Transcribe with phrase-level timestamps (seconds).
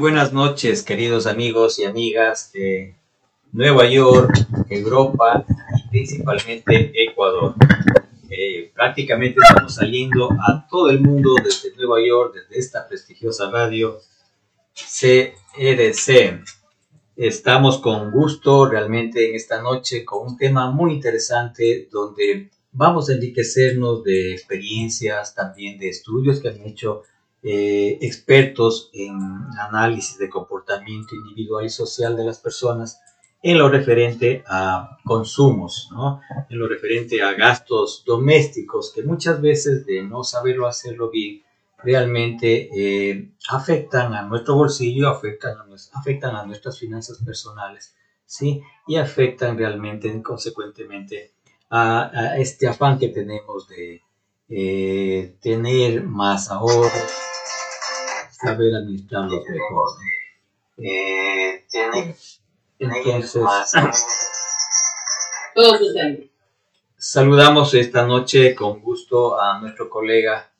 [0.00, 2.96] Buenas noches, queridos amigos y amigas de
[3.52, 4.32] Nueva York,
[4.70, 5.44] Europa
[5.76, 7.54] y principalmente Ecuador.
[8.30, 13.98] Eh, prácticamente estamos saliendo a todo el mundo desde Nueva York, desde esta prestigiosa radio
[14.72, 16.44] CRC.
[17.14, 23.12] Estamos con gusto realmente en esta noche con un tema muy interesante donde vamos a
[23.12, 27.02] enriquecernos de experiencias, también de estudios que han hecho
[27.42, 29.18] eh, expertos en
[29.58, 33.00] análisis de comportamiento individual y social de las personas
[33.42, 36.20] en lo referente a consumos, ¿no?
[36.50, 41.42] en lo referente a gastos domésticos que muchas veces de no saberlo hacerlo bien
[41.82, 47.94] realmente eh, afectan a nuestro bolsillo, afectan a, afectan a nuestras finanzas personales,
[48.26, 48.62] ¿sí?
[48.86, 51.32] Y afectan realmente, consecuentemente,
[51.70, 54.02] a, este afán que tenemos de
[54.48, 56.90] eh, tener más ahorro,
[58.42, 59.88] saber administrarlos mejor.
[60.78, 61.64] Eh,
[62.78, 63.42] Entonces,
[66.96, 70.50] saludamos esta noche con gusto a nuestro colega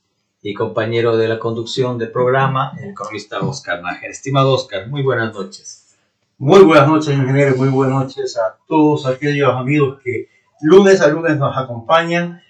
[0.43, 4.11] y compañero de la conducción del programa, el cronista Oscar Nájer.
[4.11, 5.97] Estimado Oscar, muy buenas noches.
[6.39, 10.29] Muy buenas noches, ingeniero, muy buenas noches a todos aquellos amigos que
[10.63, 12.43] lunes a lunes nos acompañan.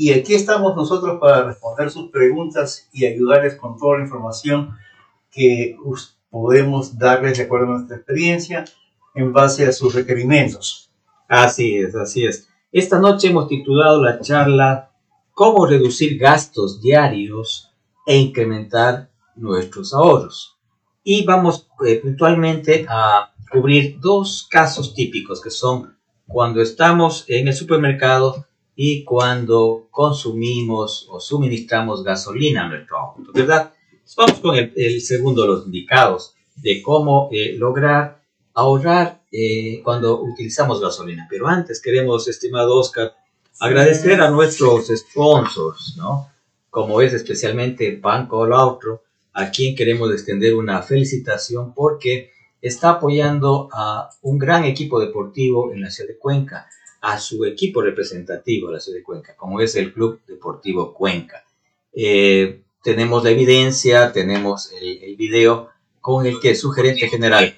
[0.00, 4.78] Y aquí estamos nosotros para responder sus preguntas y ayudarles con toda la información
[5.28, 5.76] que
[6.30, 8.64] podemos darles de acuerdo a nuestra experiencia
[9.16, 10.92] en base a sus requerimientos.
[11.26, 12.48] Así es, así es.
[12.70, 14.92] Esta noche hemos titulado la charla
[15.32, 17.72] Cómo reducir gastos diarios
[18.06, 20.56] e incrementar nuestros ahorros.
[21.02, 25.98] Y vamos eh, puntualmente a cubrir dos casos típicos que son
[26.28, 28.46] cuando estamos en el supermercado
[28.80, 33.72] y cuando consumimos o suministramos gasolina a nuestro auto, ¿verdad?
[34.16, 38.22] Vamos con el, segundo de los indicados de cómo eh, lograr
[38.54, 41.26] ahorrar eh, cuando utilizamos gasolina.
[41.28, 43.16] Pero antes queremos, estimado Oscar,
[43.58, 46.30] agradecer a nuestros sponsors, ¿no?
[46.70, 49.02] Como es especialmente Banco Lautro,
[49.32, 52.30] a quien queremos extender una felicitación porque
[52.62, 56.68] está apoyando a un gran equipo deportivo en la ciudad de Cuenca,
[57.00, 61.44] a su equipo representativo en la ciudad de Cuenca, como es el Club Deportivo Cuenca.
[61.92, 65.68] Eh, tenemos la evidencia, tenemos el, video
[66.00, 67.56] con el que su gerente general,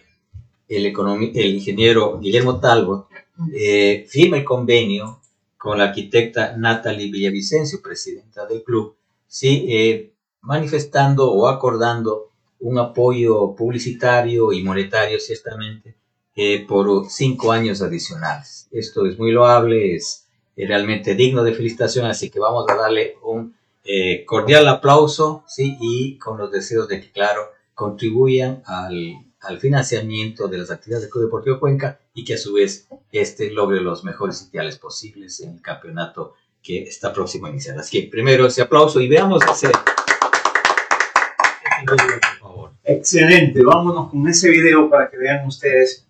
[0.68, 3.08] el, el ingeniero Guillermo Talbot,
[3.52, 5.20] eh, firma el convenio
[5.56, 8.94] con la arquitecta Natalie Villavicencio, presidenta del club,
[9.26, 9.66] ¿sí?
[9.68, 10.10] Eh,
[10.42, 12.30] manifestando o acordando
[12.60, 15.94] un apoyo publicitario y monetario, ciertamente,
[16.36, 18.68] eh, por cinco años adicionales.
[18.70, 20.26] Esto es muy loable, es
[20.56, 23.54] realmente digno de felicitación, así que vamos a darle un
[23.84, 25.76] eh, cordial aplauso, ¿sí?
[25.80, 31.10] Y con los deseos de que, claro, contribuyan al, al, financiamiento de las actividades del
[31.10, 35.54] Club Deportivo Cuenca y que a su vez este logre los mejores ideales posibles en
[35.54, 37.78] el campeonato que está próximo a iniciar.
[37.78, 39.72] Así que primero ese aplauso y veamos ese...
[42.84, 46.06] Excelente, vámonos con ese video para que vean ustedes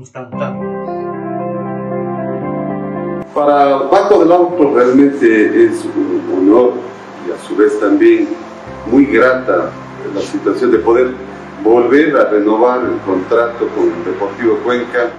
[0.00, 0.30] están
[3.34, 6.72] para Banco del Auto realmente es un honor
[7.28, 8.28] y a su vez también
[8.90, 9.70] muy grata
[10.14, 11.08] la situación de poder
[11.62, 15.10] volver a renovar el contrato con el Deportivo Cuenca.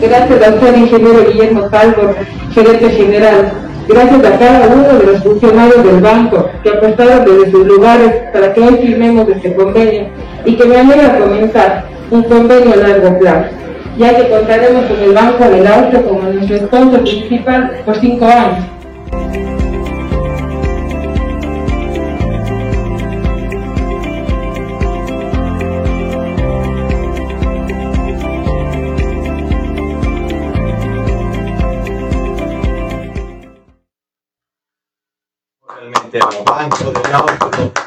[0.00, 2.14] Gracias al señor ingeniero Guillermo Calvo,
[2.52, 3.52] gerente general.
[3.86, 8.52] Gracias a cada uno de los funcionarios del banco que apostaron desde sus lugares para
[8.52, 10.08] que hoy firmemos este convenio
[10.44, 13.64] y que me alegra comenzar un convenio a largo plazo
[13.96, 18.64] ya que contaremos con el Banco del Auto como nuestro sponsor principal por cinco años.
[35.68, 37.83] Realmente el Banco del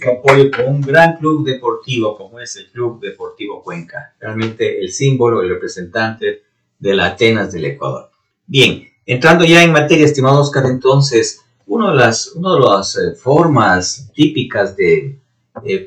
[0.00, 4.92] su apoyo con un gran club deportivo como es el Club Deportivo Cuenca, realmente el
[4.92, 6.42] símbolo, el representante
[6.78, 8.10] de la Atenas del Ecuador.
[8.46, 14.10] Bien, entrando ya en materia, estimado Oscar, entonces, una de las, de las eh, formas
[14.14, 15.20] típicas de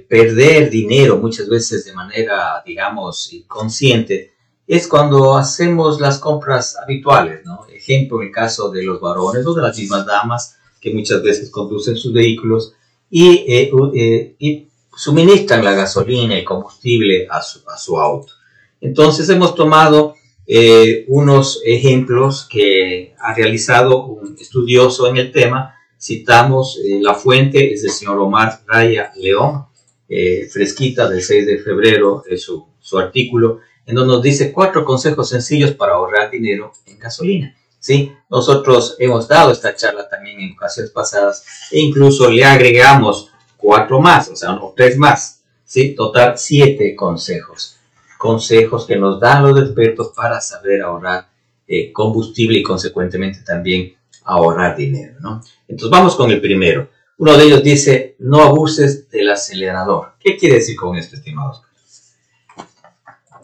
[0.09, 4.33] perder dinero, muchas veces de manera, digamos, inconsciente,
[4.69, 7.65] es cuando hacemos las compras habituales, ¿no?
[7.73, 11.49] Ejemplo, en el caso de los varones o de las mismas damas que muchas veces
[11.49, 12.73] conducen sus vehículos
[13.09, 18.33] y, eh, eh, y suministran la gasolina y combustible a su, a su auto.
[18.81, 20.15] Entonces hemos tomado
[20.45, 25.75] eh, unos ejemplos que ha realizado un estudioso en el tema.
[25.99, 29.65] Citamos la fuente, es del señor Omar Raya León,
[30.07, 35.29] fresquita del 6 de febrero, es su, su artículo, en donde nos dice cuatro consejos
[35.29, 37.58] sencillos para ahorrar dinero en gasolina.
[37.79, 38.13] ¿Sí?
[38.29, 44.29] Nosotros hemos dado esta charla también en ocasiones pasadas e incluso le agregamos cuatro más,
[44.29, 45.95] o sea, tres más, ¿sí?
[45.95, 47.77] Total, siete consejos.
[48.17, 51.29] Consejos que nos dan los expertos para saber ahorrar
[51.67, 55.41] eh, combustible y consecuentemente también ahorrar dinero, ¿no?
[55.67, 56.89] Entonces vamos con el primero.
[57.17, 60.13] Uno de ellos dice, no abuses del acelerador.
[60.19, 61.63] ¿Qué quiere decir con esto, estimados?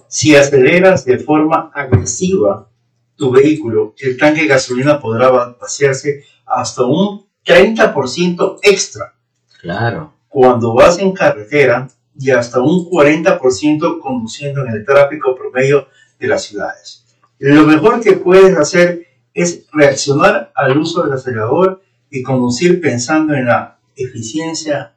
[0.08, 2.70] Si aceleras de forma agresiva
[3.15, 9.13] tu vehículo, el tanque de gasolina podrá vaciarse hasta un 30% extra.
[9.62, 10.13] Claro.
[10.27, 15.88] Cuando vas en carretera y hasta un 40% conduciendo en el tráfico promedio
[16.19, 17.06] de las ciudades.
[17.39, 23.45] Lo mejor que puedes hacer es reaccionar al uso del acelerador y conducir pensando en
[23.45, 24.95] la eficiencia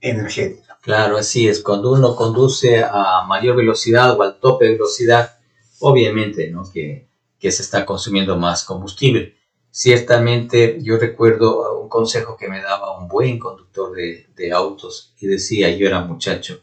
[0.00, 0.78] energética.
[0.82, 1.62] Claro, así es.
[1.62, 5.38] Cuando uno conduce a mayor velocidad o al tope de velocidad,
[5.80, 6.70] obviamente, ¿no?
[6.70, 7.05] Que,
[7.38, 9.36] que se está consumiendo más combustible.
[9.70, 15.70] Ciertamente, yo recuerdo un consejo que me daba un buen conductor de, autos y decía,
[15.70, 16.62] yo era muchacho,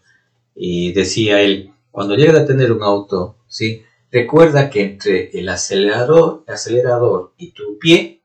[0.56, 3.84] y decía él, cuando llegas a tener un auto, ¿sí?
[4.12, 8.24] Recuerda que entre el acelerador, el acelerador y tu pie,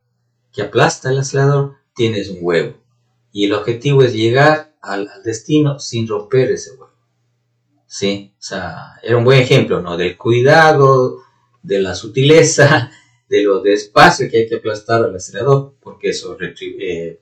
[0.52, 2.74] que aplasta el acelerador, tienes un huevo.
[3.32, 6.92] Y el objetivo es llegar al, al destino sin romper ese huevo.
[7.86, 9.96] Sí, o sea, era un buen ejemplo, ¿no?
[9.96, 11.22] Del cuidado,
[11.69, 12.91] de la sutileza,
[13.29, 17.20] de lo despacio que hay que aplastar al acelerador, porque eso eh,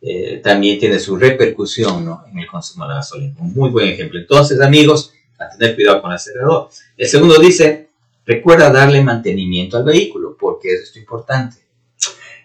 [0.00, 2.24] eh, también tiene su repercusión ¿no?
[2.30, 3.34] en el consumo de gasolina.
[3.40, 4.20] Muy buen ejemplo.
[4.20, 6.68] Entonces, amigos, a tener cuidado con el acelerador.
[6.96, 7.88] El segundo dice,
[8.24, 11.56] recuerda darle mantenimiento al vehículo, porque eso es importante.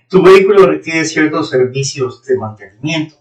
[0.10, 3.16] Tu vehículo requiere ciertos servicios de mantenimiento.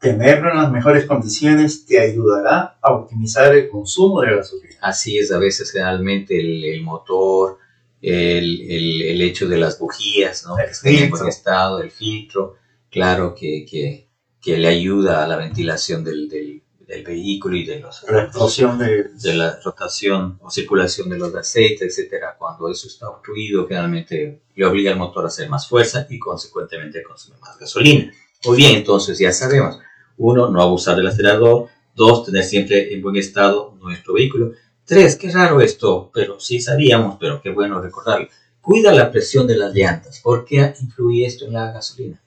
[0.00, 4.76] Tenerlo en las mejores condiciones te ayudará a optimizar el consumo de gasolina.
[4.80, 7.58] Así es, a veces generalmente el, el motor,
[8.00, 10.56] el, el, el, hecho de las bujías, ¿no?
[10.56, 12.56] que estén en buen estado, el filtro,
[12.90, 14.08] claro que, que,
[14.40, 18.78] que, le ayuda a la ventilación del, del, del vehículo y de, los, La explosión
[18.78, 19.08] de...
[19.20, 22.36] de la rotación o circulación de los aceites, etcétera.
[22.38, 27.02] Cuando eso está obstruido, generalmente le obliga al motor a hacer más fuerza y consecuentemente
[27.02, 28.12] consume más gasolina.
[28.44, 29.80] Muy bien, entonces ya sabemos.
[30.18, 31.68] Uno, no abusar del acelerador.
[31.94, 34.52] Dos, tener siempre en buen estado nuestro vehículo.
[34.84, 38.28] Tres, qué raro esto, pero sí sabíamos, pero qué bueno recordarlo.
[38.60, 40.20] Cuida la presión de las llantas.
[40.20, 42.20] ¿Por qué influye esto en la gasolina?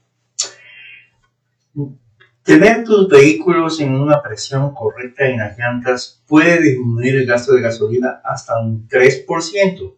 [2.44, 7.62] Tener tus vehículos en una presión correcta en las llantas puede disminuir el gasto de
[7.62, 9.96] gasolina hasta un 3%.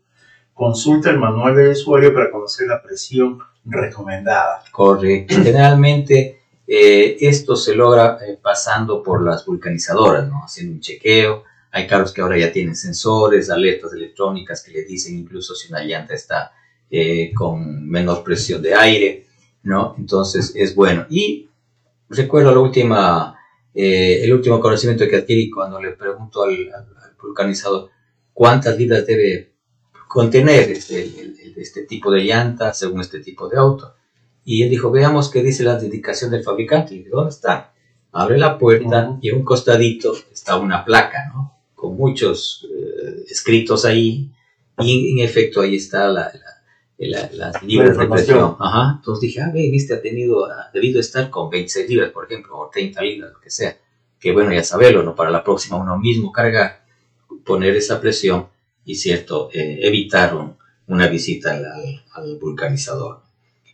[0.53, 4.63] Consulta el manual del usuario para conocer la presión recomendada.
[4.71, 5.33] Correcto.
[5.35, 10.43] Generalmente eh, esto se logra eh, pasando por las vulcanizadoras, ¿no?
[10.45, 11.43] haciendo un chequeo.
[11.71, 15.83] Hay carros que ahora ya tienen sensores, alertas electrónicas que le dicen incluso si una
[15.83, 16.51] llanta está
[16.89, 19.25] eh, con menor presión de aire,
[19.63, 19.95] ¿no?
[19.97, 21.07] Entonces es bueno.
[21.09, 21.49] Y
[22.09, 23.39] recuerdo la última,
[23.73, 26.69] el último conocimiento que adquirí cuando le pregunto al,
[27.19, 27.89] vulcanizador
[28.33, 29.53] cuántas libras debe
[30.07, 33.95] contener este, este tipo de llanta según este tipo de auto.
[34.45, 36.95] Y él dijo, veamos qué dice la dedicación del fabricante.
[36.95, 37.73] Y dije, ¿dónde está?
[38.11, 39.19] Abre la puerta uh -huh.
[39.21, 41.57] y en un costadito está una placa, ¿no?
[41.73, 44.29] Con muchos eh, escritos ahí.
[44.79, 46.53] Y en efecto ahí está la, la,
[47.07, 48.55] la, las libras de presión.
[48.59, 48.95] Ajá.
[48.97, 52.57] Entonces dije, ah, ve, este ha tenido, ha debido estar con 26 libras, por ejemplo,
[52.57, 53.77] o 30 libras, lo que sea.
[54.19, 55.15] Que bueno, ya saberlo, ¿no?
[55.15, 56.85] Para la próxima uno mismo cargar,
[57.45, 58.47] poner esa presión
[58.85, 60.55] y, cierto, eh, evitar un,
[60.87, 63.22] una visita al, al, al, vulcanizador.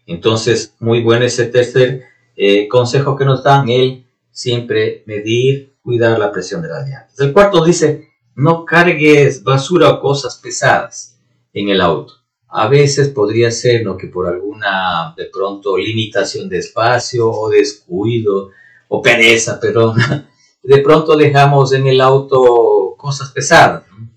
[0.10, 2.04] Entonces, muy bueno ese tercer
[2.36, 7.20] eh, consejo que nos dan, el siempre medir, cuidar la presión de las llantas.
[7.20, 11.18] El cuarto dice, no cargues basura o cosas pesadas
[11.54, 13.96] en el auto a veces podría ser ¿no?
[13.96, 18.50] que por alguna de pronto limitación de espacio o descuido
[18.88, 19.94] o pereza, pero
[20.64, 23.84] de pronto dejamos en el auto cosas pesadas.
[23.92, 24.10] ¿no?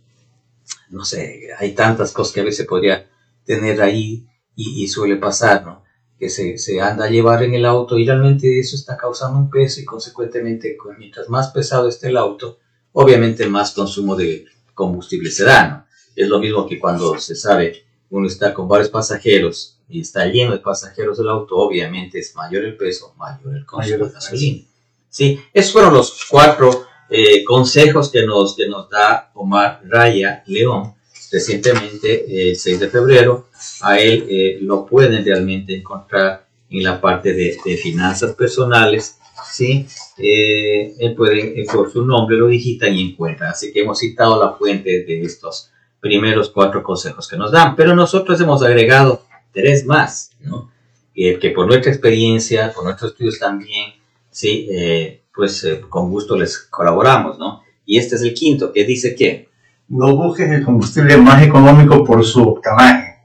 [0.90, 3.06] no sé, hay tantas cosas que a veces podría
[3.44, 5.81] tener ahí y, y suele pasar, ¿no?
[6.22, 9.50] Que se, se, anda a llevar en el auto y realmente eso está causando un
[9.50, 12.60] peso y consecuentemente mientras más pesado esté el auto,
[12.92, 15.68] obviamente más consumo de combustible se da.
[15.68, 15.86] ¿no?
[16.14, 20.52] Es lo mismo que cuando se sabe uno está con varios pasajeros y está lleno
[20.52, 24.64] de pasajeros el auto, obviamente es mayor el peso, mayor el consumo mayor de gasolina.
[25.08, 30.94] Sí, esos fueron los cuatro eh, consejos que nos, que nos da Omar Raya León
[31.32, 33.48] recientemente, el eh, 6 de febrero.
[33.80, 39.16] A él eh, lo pueden realmente encontrar en la parte de, de finanzas personales
[39.52, 39.86] ¿sí?
[40.18, 43.50] Eh, él puede, eh, por su nombre lo digitan y encuentran.
[43.50, 45.70] Así que hemos citado la fuente de estos
[46.00, 49.22] primeros cuatro consejos que nos dan, pero nosotros hemos agregado
[49.52, 50.70] tres más, ¿no?
[51.14, 53.92] que por nuestra experiencia, por nuestros estudios también,
[54.30, 57.62] sí, eh, pues con gusto les colaboramos, ¿no?
[57.84, 59.51] Y este es el quinto, que dice que...
[59.92, 63.18] No busques el combustible más económico por su octanaje.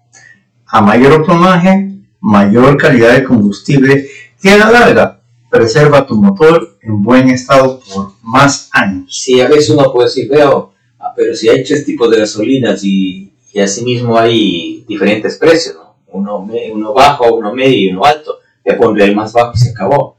[0.65, 4.09] A mayor octanaje, mayor calidad de combustible
[4.41, 9.17] que a la larga preserva tu motor en buen estado por más años.
[9.17, 12.83] Sí, a veces uno puede decir, veo, ah, pero si hay tres tipos de gasolinas
[12.83, 15.95] y, y asimismo hay diferentes precios, ¿no?
[16.07, 19.69] Uno, uno bajo, uno medio y uno alto, le pondré el más bajo y se
[19.69, 20.17] acabó.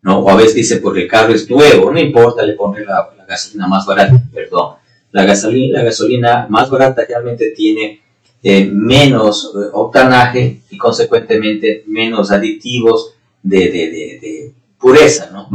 [0.00, 0.20] ¿no?
[0.20, 3.68] O a veces dice, porque el carro es nuevo, no importa, le pondré la, gasolina
[3.68, 4.79] más barata, perdón.
[5.12, 8.00] La gasolina, la gasolina más barata realmente tiene
[8.42, 13.90] eh, menos eh, octanaje y consecuentemente menos aditivos de, de,
[14.20, 15.48] de, pureza, ¿no?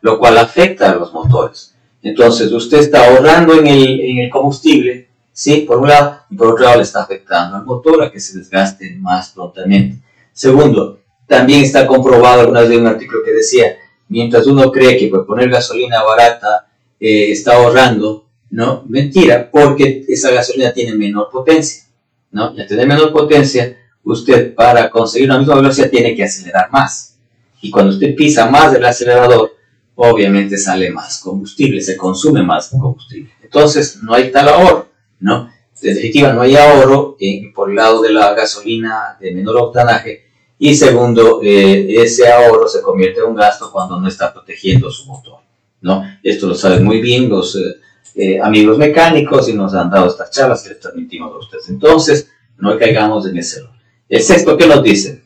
[0.00, 1.74] Lo cual afecta a los motores.
[2.02, 5.64] Entonces, usted está ahorrando en el, en el combustible, ¿sí?
[5.66, 8.38] Por un lado, y por otro lado le está afectando al motor a que se
[8.38, 9.98] desgaste más prontamente.
[10.32, 13.76] Segundo, también está comprobado, alguna vez un artículo que decía,
[14.08, 18.84] mientras uno cree que por poner gasolina barata eh, está ahorrando, ¿no?
[18.88, 21.84] Mentira, porque esa gasolina tiene menor potencia,
[22.32, 22.52] ¿no?
[22.56, 27.16] Y tener menor potencia, usted para conseguir una misma velocidad tiene que acelerar más.
[27.62, 29.54] Y cuando usted pisa más del acelerador,
[29.94, 33.30] obviamente sale más combustible, se consume más combustible.
[33.42, 34.88] Entonces, no hay tal ahorro,
[35.20, 35.50] ¿no?
[35.82, 37.16] En definitiva, no hay ahorro
[37.54, 40.26] por el lado de la gasolina de menor octanaje.
[40.58, 45.06] Y segundo, eh, ese ahorro se convierte en un gasto cuando no está protegiendo su
[45.06, 45.38] motor.
[45.80, 46.04] ¿no?
[46.22, 47.76] Esto lo saben muy bien los eh,
[48.14, 51.68] eh, amigos mecánicos y nos han dado estas charlas que les transmitimos a ustedes.
[51.68, 53.72] Entonces, no caigamos en ese error.
[54.08, 55.22] El sexto, ¿qué nos dice?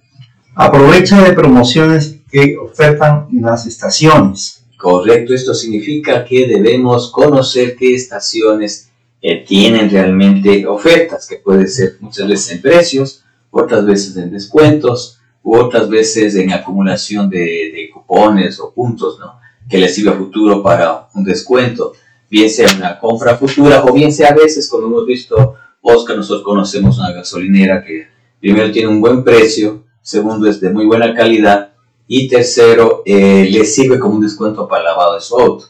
[0.54, 4.64] Aprovecha de promociones que ofertan las estaciones.
[4.76, 8.90] Correcto, esto significa que debemos conocer qué estaciones
[9.22, 15.18] eh, tienen realmente ofertas, que puede ser muchas veces en precios, otras veces en descuentos,
[15.42, 19.38] u otras veces en acumulación de, de cupones o puntos, ¿no?
[19.68, 21.94] que les sirve a futuro para un descuento,
[22.31, 26.45] bien sea una compra futura o bien sea a veces, como hemos visto, Oscar, nosotros
[26.45, 28.09] conocemos una gasolinera que
[28.40, 31.73] primero tiene un buen precio, segundo es de muy buena calidad
[32.07, 35.66] y tercero eh, le sirve como un descuento para el lavado de su auto.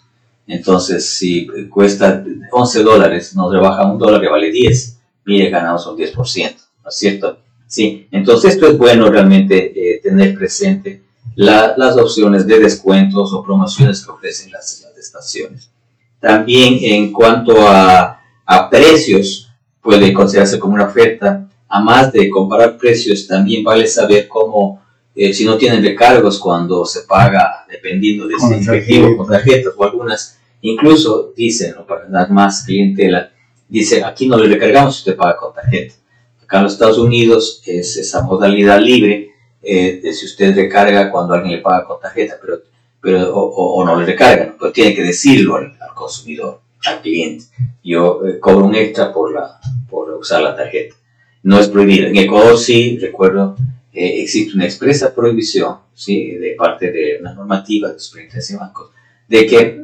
[0.46, 5.96] Entonces, si cuesta 11 dólares, nos rebaja un dólar que vale 10, mire, ganamos un
[5.96, 6.14] 10%,
[6.82, 7.38] ¿no es cierto?
[7.66, 11.02] Sí, entonces esto es bueno realmente eh, tener presente
[11.34, 15.70] las opciones de descuentos o promociones que ofrecen las, estaciones.
[16.24, 19.50] También en cuanto a, a, precios,
[19.82, 21.46] puede considerarse como una oferta.
[21.68, 24.80] A más de comparar precios, también vale saber cómo,
[25.14, 29.84] eh, si no tienen recargos cuando se paga, dependiendo de si efectivo con tarjetas o
[29.84, 33.30] algunas, incluso dicen, para dar más clientela,
[33.68, 35.94] dice, aquí no le recargamos si usted paga con tarjeta.
[36.42, 41.34] Acá en los Estados Unidos es esa modalidad libre eh, de si usted recarga cuando
[41.34, 42.60] alguien le paga con tarjeta, pero,
[43.02, 47.46] pero, o, no le recarga, pero tiene que decirlo al, consumidor, al cliente.
[47.82, 49.58] Yo eh, cobro un extra por, la,
[49.88, 50.94] por usar la tarjeta.
[51.42, 52.08] No es prohibido.
[52.08, 53.56] En Ecuador sí, recuerdo,
[53.92, 56.32] eh, existe una expresa prohibición ¿sí?
[56.32, 58.90] de parte de una normativa de superintendencia de bancos
[59.26, 59.80] de que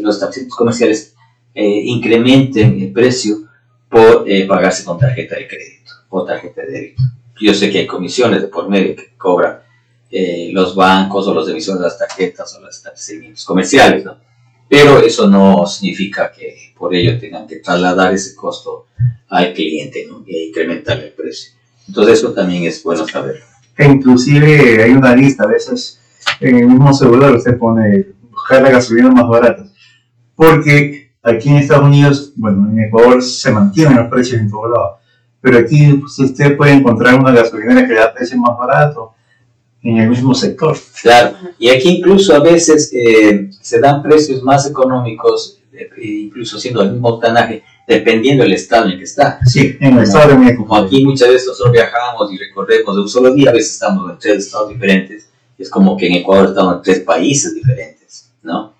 [0.00, 1.14] los establecimientos comerciales
[1.54, 3.48] incrementen el precio
[3.88, 7.02] por pagarse con tarjeta de crédito o tarjeta de débito.
[7.40, 9.60] Yo sé que hay comisiones de por medio que cobran
[10.10, 14.16] eh, los bancos o los emisiones de las tarjetas o los establecimientos comerciales, ¿no?
[14.68, 18.86] Pero eso no significa que por ello tengan que trasladar ese costo
[19.28, 20.22] al cliente ¿no?
[20.26, 21.52] y incrementar el precio.
[21.86, 23.42] Entonces eso también es bueno saber.
[23.76, 26.00] E inclusive hay una lista, a veces
[26.40, 29.66] en el mismo celular usted pone buscar la gasolina más barata.
[30.34, 34.98] Porque aquí en Estados Unidos, bueno, en Ecuador se mantienen los precios en todo lado
[35.40, 39.14] pero aquí pues, usted puede encontrar una gasolinera que da precio más barato
[39.88, 40.76] en el mismo sector.
[41.00, 45.88] Claro, y aquí incluso a veces eh, se dan precios más económicos, eh,
[46.24, 49.38] incluso siendo el mismo octanaje, dependiendo del estado en el que está.
[49.46, 50.66] Sí, en el estado de México.
[50.66, 54.10] Como aquí muchas veces nosotros viajamos y recorremos de un solo día, a veces estamos
[54.10, 58.74] en tres estados diferentes, es como que en Ecuador estamos en tres países diferentes, ¿no?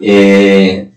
[0.00, 0.90] Eh,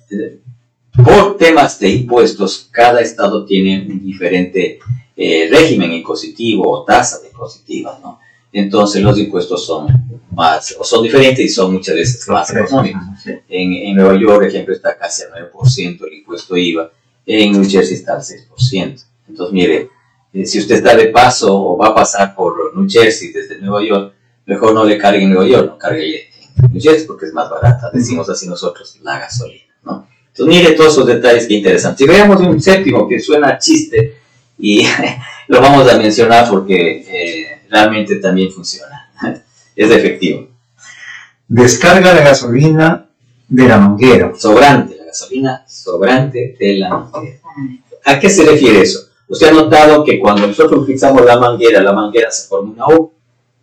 [1.03, 4.79] por temas de impuestos, cada estado tiene un diferente
[5.17, 8.19] régimen impositivo o tasa de impositiva, ¿no?
[8.51, 9.87] Entonces los impuestos son
[10.31, 13.01] más, o son diferentes y son muchas veces más económicos.
[13.47, 16.91] En, en, Nueva York, por ejemplo, está casi al 9% el impuesto IVA,
[17.25, 19.03] en New Jersey está al 6%.
[19.27, 19.89] Entonces, mire,
[20.33, 23.85] eh, si usted está de paso o va a pasar por New Jersey desde Nueva
[23.85, 24.13] York,
[24.45, 27.07] mejor no le cargue en Nueva York, no cargue ¿no es cierto?
[27.07, 30.07] Porque es más barata, decimos así nosotros, la gasolina, ¿no?
[30.27, 32.05] Entonces, mire todos esos detalles que interesantes.
[32.05, 34.17] Y veamos un séptimo que suena a chiste
[34.57, 34.85] y
[35.47, 39.11] lo vamos a mencionar porque eh, realmente también funciona,
[39.75, 40.49] es efectivo.
[41.47, 43.09] Descarga la gasolina
[43.47, 44.31] de la manguera.
[44.37, 47.39] Sobrante, la gasolina sobrante de la manguera.
[48.05, 49.09] ¿A qué se refiere eso?
[49.27, 53.13] Usted ha notado que cuando nosotros utilizamos la manguera, la manguera se forma una U,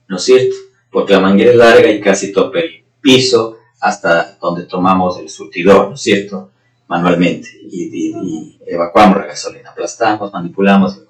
[0.08, 0.54] ¿no es cierto?
[0.90, 5.88] Porque la manguera es larga y casi topa el piso hasta donde tomamos el surtidor,
[5.88, 6.50] ¿no es cierto?
[6.88, 7.48] Manualmente.
[7.68, 11.00] Y, y evacuamos la gasolina, aplastamos, manipulamos,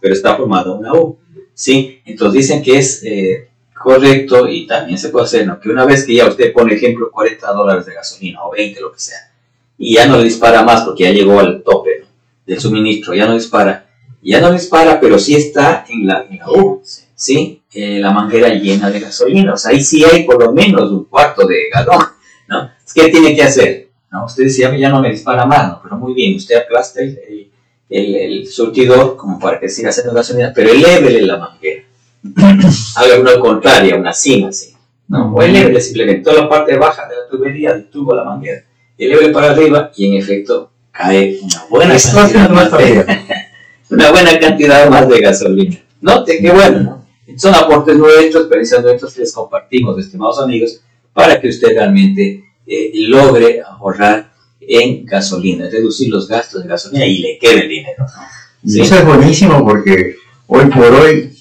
[0.00, 1.18] pero está formada una U,
[1.56, 2.02] ¿sí?
[2.04, 5.58] Entonces dicen que es eh, correcto y también se puede hacer, ¿no?
[5.58, 8.92] Que una vez que ya usted pone, ejemplo, 40 dólares de gasolina o 20, lo
[8.92, 9.32] que sea,
[9.78, 12.06] y ya no le dispara más porque ya llegó al tope ¿no?
[12.46, 13.86] del suministro, ya no dispara,
[14.22, 17.62] ya no dispara, pero sí está en la, en la U, ¿sí?
[17.72, 21.04] Eh, la manguera llena de gasolina, o sea, ahí sí hay por lo menos un
[21.04, 22.04] cuarto de galón,
[22.48, 22.70] ¿no?
[22.94, 23.88] ¿Qué tiene que hacer?
[24.10, 24.26] ¿No?
[24.26, 25.80] Usted decía, ya no me dispara más, ¿no?
[25.82, 27.45] Pero muy bien, usted aplasta el, el,
[27.88, 31.82] el, surtidor como para que siga haciendo gasolina, pero elévele la manguera.
[32.96, 34.74] Haga una contraria, una cima, ¿sí?
[35.08, 35.34] ¿no?
[35.34, 38.64] O elévele simplemente toda la parte baja de la tubería, del tubo de la manguera,
[38.98, 43.24] elévele para arriba y en efecto cae una buena cantidad más de,
[43.90, 45.76] una buena cantidad más de gasolina.
[46.00, 47.06] Note qué bueno, ¿no?
[47.36, 50.80] Son aportes nuestros, experiencias nuestras que les compartimos, estimados amigos,
[51.12, 54.32] para que usted realmente eh, logre ahorrar
[54.68, 58.04] en gasolina, reducir los gastos de gasolina y le quede dinero.
[58.04, 58.70] ¿no?
[58.70, 58.80] ¿Sí?
[58.80, 61.36] Eso es buenísimo porque hoy por hoy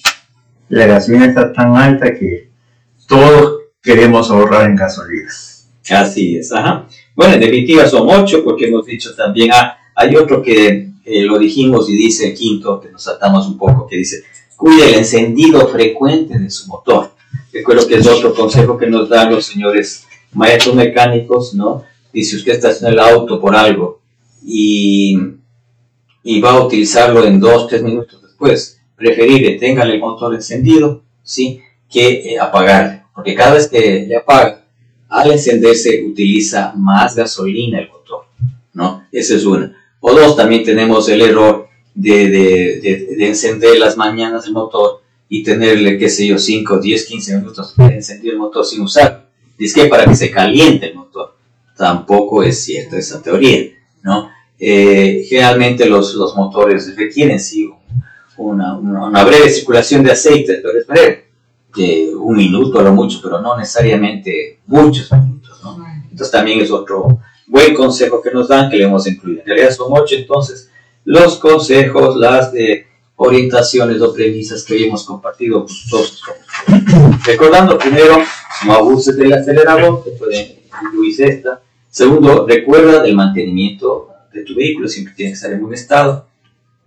[0.70, 2.50] la gasolina está tan alta que
[3.08, 5.30] todos queremos ahorrar en gasolina.
[5.90, 6.88] Así es, ajá.
[7.16, 11.38] Bueno, en definitiva son ocho porque hemos dicho también, ah, hay otro que eh, lo
[11.38, 14.24] dijimos y dice el quinto, que nos atamos un poco, que dice,
[14.56, 17.12] cuide el encendido frecuente de su motor.
[17.54, 21.84] Recuerdo que es otro consejo que nos dan los señores maestros mecánicos, ¿no?
[22.16, 24.00] Dice, usted está en el auto por algo
[24.42, 25.20] y,
[26.24, 28.80] y va a utilizarlo en dos, tres minutos después.
[28.96, 31.60] Preferible, téngale el motor encendido, ¿sí?
[31.90, 33.04] Que eh, apagarle.
[33.14, 34.64] Porque cada vez que le apaga,
[35.10, 38.28] al encenderse utiliza más gasolina el motor,
[38.74, 39.06] ¿no?
[39.12, 39.76] Esa es una.
[40.00, 45.02] O dos, también tenemos el error de, de, de, de encender las mañanas el motor
[45.28, 49.26] y tenerle, qué sé yo, 5, 10, 15 minutos de encender el motor sin usarlo.
[49.58, 51.36] Dice que para que se caliente el motor.
[51.76, 53.70] Tampoco es cierta esa teoría,
[54.04, 54.30] ¿no?
[54.58, 57.70] Eh, generalmente los, los, motores requieren, sí,
[58.38, 61.26] una, una, una, breve circulación de aceite, pero es breve,
[61.76, 65.86] de un minuto a lo mucho, pero no necesariamente muchos minutos, ¿no?
[66.10, 69.42] Entonces también es otro buen consejo que nos dan que le hemos incluido.
[69.42, 70.70] En realidad son ocho, entonces,
[71.04, 76.22] los consejos, las de orientaciones o premisas que hoy hemos compartido con todos.
[77.26, 78.18] Recordando primero,
[78.66, 81.62] no abuses del acelerador, que puede incluirse esta.
[81.96, 86.28] Segundo, recuerda del mantenimiento de tu vehículo, siempre tiene que estar en buen estado.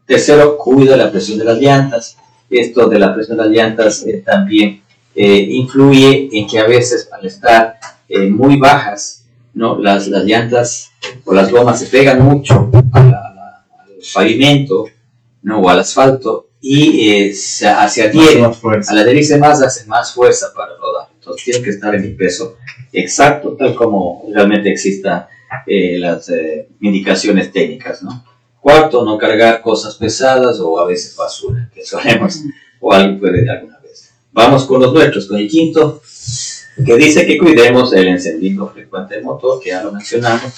[0.05, 2.19] Tercero, cuida la presión de las llantas.
[2.51, 4.83] Esto de la presión de las llantas eh, también
[5.15, 9.79] eh, influye en que a veces al estar eh, muy bajas, ¿no?
[9.79, 10.91] las, las llantas
[11.25, 14.89] o las gomas se pegan mucho a la, a la, al pavimento
[15.41, 15.61] ¿no?
[15.61, 20.98] o al asfalto y se, se adhiere, al adherirse más hace más fuerza para rodar.
[21.29, 22.57] Entonces tiene que estar en el peso
[22.93, 25.27] exacto, tal como realmente existan
[25.67, 28.03] eh, las eh, indicaciones técnicas.
[28.03, 28.25] ¿no?
[28.61, 32.41] Cuarto, no cargar cosas pesadas o a veces basura, que solemos,
[32.81, 34.11] o alguien puede de alguna vez.
[34.33, 36.01] Vamos con los nuestros, con el quinto,
[36.85, 40.51] que dice que cuidemos el encendido frecuente del motor, que ya lo mencionamos.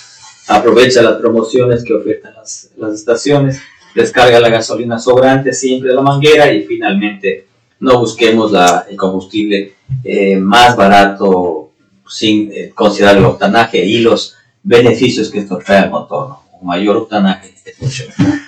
[0.46, 3.61] Aprovecha las promociones que ofertan las, las estaciones
[3.94, 7.49] descarga la gasolina sobrante siempre de la manguera y finalmente
[7.80, 11.72] no busquemos la, el combustible eh, más barato
[12.06, 16.28] sin eh, considerar el octanaje y los beneficios que esto trae al motor.
[16.28, 16.42] ¿no?
[16.60, 18.38] Un mayor octanaje es mucho mejor.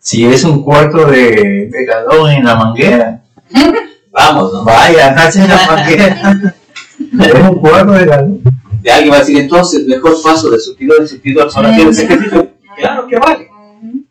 [0.00, 3.22] Si es un cuarto de, de galón en la manguera,
[4.10, 4.64] vamos, ¿no?
[4.64, 6.54] Vaya, en la manguera.
[7.22, 8.42] es un cuarto de galón.
[8.80, 12.52] De alguien va a decir, entonces, mejor paso de surtidor en surtidor, solo tienes ejercicio.
[12.76, 13.48] Claro que vale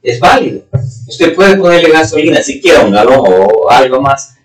[0.07, 0.61] es válido.
[1.07, 4.36] Usted puede ponerle gasolina, siquiera un galón o algo más,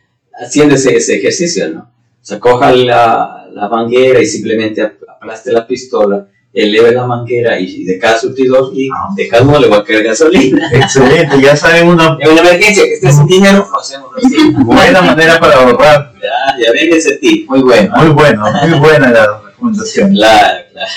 [0.43, 1.81] haciendo ese, ese ejercicio, ¿no?
[1.81, 7.85] O sea, coja la, la, manguera y simplemente aplaste la pistola, eleve la manguera y
[7.85, 10.71] de cada surtidor y de cada uno le va a caer gasolina.
[10.73, 12.17] Excelente, ya saben una...
[12.21, 14.37] En una emergencia que esté sin dinero, lo hacemos así.
[14.65, 16.13] Buena manera para ahorrar.
[16.23, 17.93] Ya, ya ven ese tip, muy bueno.
[17.97, 20.15] Muy bueno, muy buena la recomendación.
[20.15, 20.91] Claro, claro.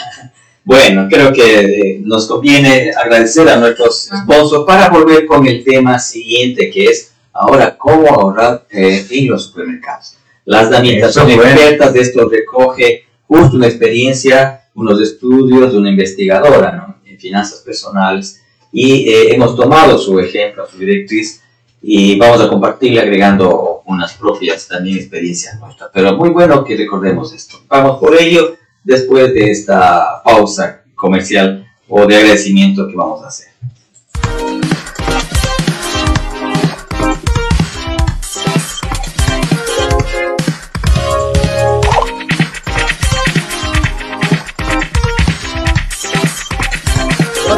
[0.64, 6.00] Bueno, creo que eh, nos conviene agradecer a nuestros sponsors para volver con el tema
[6.00, 10.18] siguiente, que es ahora cómo ahorrar eh, en los supermercados.
[10.46, 16.72] Las damitas son expertas de esto, recoge justo una experiencia, unos estudios de una investigadora
[16.72, 16.96] ¿no?
[17.06, 21.42] en finanzas personales y eh, hemos tomado su ejemplo, su directriz
[21.82, 25.90] y vamos a compartirle agregando unas propias también experiencias nuestras.
[25.94, 27.58] Pero muy bueno que recordemos esto.
[27.68, 33.55] Vamos por ello después de esta pausa comercial o de agradecimiento que vamos a hacer.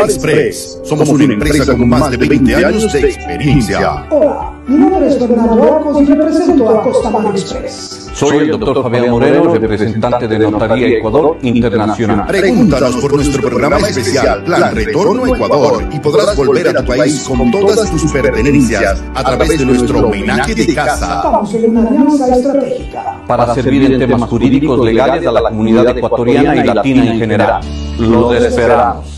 [0.07, 0.79] Express.
[0.83, 4.07] Somos una empresa con más de 20 años de experiencia.
[4.09, 8.09] Hola, mi nombre es Fernando Arcos y represento a Costamar Express.
[8.13, 12.25] Soy el doctor Fabián Moreno, representante de Notaría Ecuador Internacional.
[12.25, 17.51] Pregúntanos por nuestro programa especial Plan Retorno Ecuador y podrás volver a tu país con
[17.51, 21.17] todas tus pertenencias a través de nuestro homenaje de casa.
[21.17, 23.21] Estamos en una alianza estratégica.
[23.27, 27.61] Para servir en temas jurídicos legales a la comunidad ecuatoriana y latina en general.
[27.99, 29.16] Los esperamos.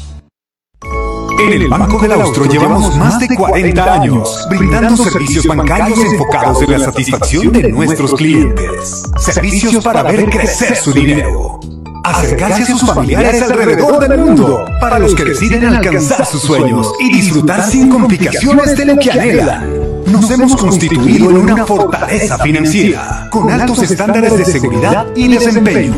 [1.40, 6.72] En el Banco del Austro llevamos más de 40 años brindando servicios bancarios enfocados en
[6.72, 9.04] la satisfacción de nuestros clientes.
[9.18, 11.60] Servicios para ver crecer su dinero.
[12.04, 17.14] Acercarse a sus familiares alrededor del mundo para los que deciden alcanzar sus sueños y
[17.14, 20.04] disfrutar sin complicaciones de lo que anhelan.
[20.08, 25.96] Nos hemos constituido en una fortaleza financiera con altos estándares de seguridad y desempeño.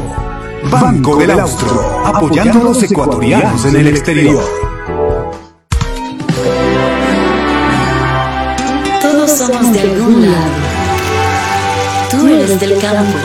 [0.70, 4.44] Banco del Austro, apoyando a los ecuatorianos en el exterior.
[9.52, 10.52] Somos de algún lado.
[12.10, 13.18] Tú eres del campo,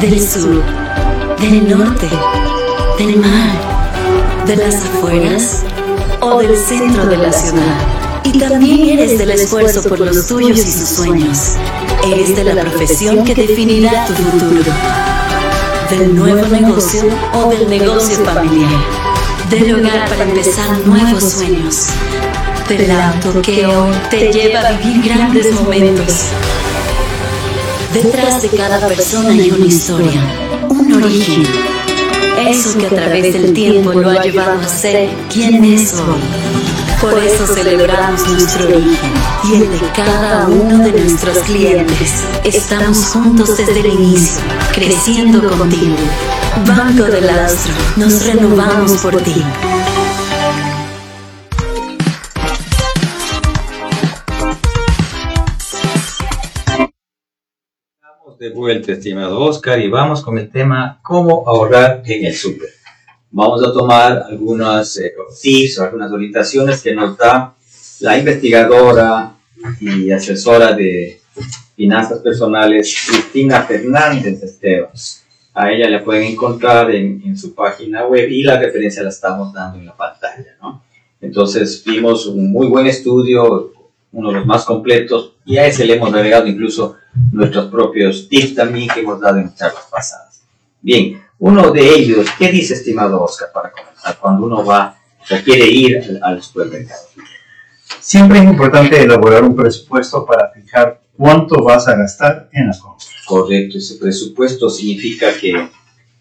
[0.00, 0.62] del sur,
[1.40, 2.08] del norte,
[2.98, 5.62] del mar, de las afueras
[6.20, 7.78] o del centro de la ciudad.
[8.24, 11.54] Y también eres del esfuerzo por los tuyos y sus sueños.
[12.06, 14.72] Eres de la profesión que definirá tu futuro.
[15.90, 17.02] Del nuevo negocio
[17.34, 18.80] o del negocio familiar.
[19.48, 21.88] Del hogar para empezar nuevos sueños.
[22.70, 26.26] Del auto que hoy te lleva a vivir grandes momentos.
[27.92, 30.22] Detrás de cada persona hay una historia,
[30.68, 31.42] un origen.
[32.48, 36.20] Eso que a través del tiempo lo ha llevado a ser quien es hoy.
[37.00, 39.12] Por eso celebramos nuestro origen
[39.50, 42.22] y el de cada uno de nuestros clientes.
[42.44, 44.40] Estamos juntos desde el inicio,
[44.72, 45.96] creciendo contigo.
[46.68, 49.44] Banco del Astro, nos renovamos por ti.
[58.40, 62.70] De vuelta, estimado Oscar, y vamos con el tema cómo ahorrar en el súper.
[63.30, 67.54] Vamos a tomar algunas eh, tips o algunas orientaciones que nos da
[68.00, 69.34] la investigadora
[69.78, 71.20] y asesora de
[71.76, 74.88] finanzas personales Cristina Fernández Esteban.
[75.52, 79.52] A ella la pueden encontrar en, en, su página web y la referencia la estamos
[79.52, 80.56] dando en la pantalla.
[80.62, 80.82] ¿no?
[81.20, 83.70] Entonces vimos un muy buen estudio,
[84.12, 86.96] uno de los más completos, y a ese le hemos agregado incluso
[87.32, 90.42] nuestros propios tips también que hemos dado en charlas pasadas.
[90.80, 94.96] Bien, uno de ellos, ¿qué dice estimado Oscar para comenzar cuando uno va
[95.30, 97.00] o quiere ir al, supermercado?
[98.00, 103.08] Siempre es importante elaborar un presupuesto para fijar cuánto vas a gastar en las compras.
[103.26, 105.68] Correcto, ese presupuesto significa que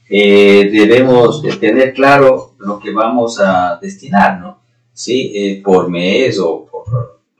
[0.09, 4.59] eh, debemos de tener claro lo que vamos a destinar, ¿no?
[4.93, 5.31] ¿Sí?
[5.33, 6.65] Eh, por mes o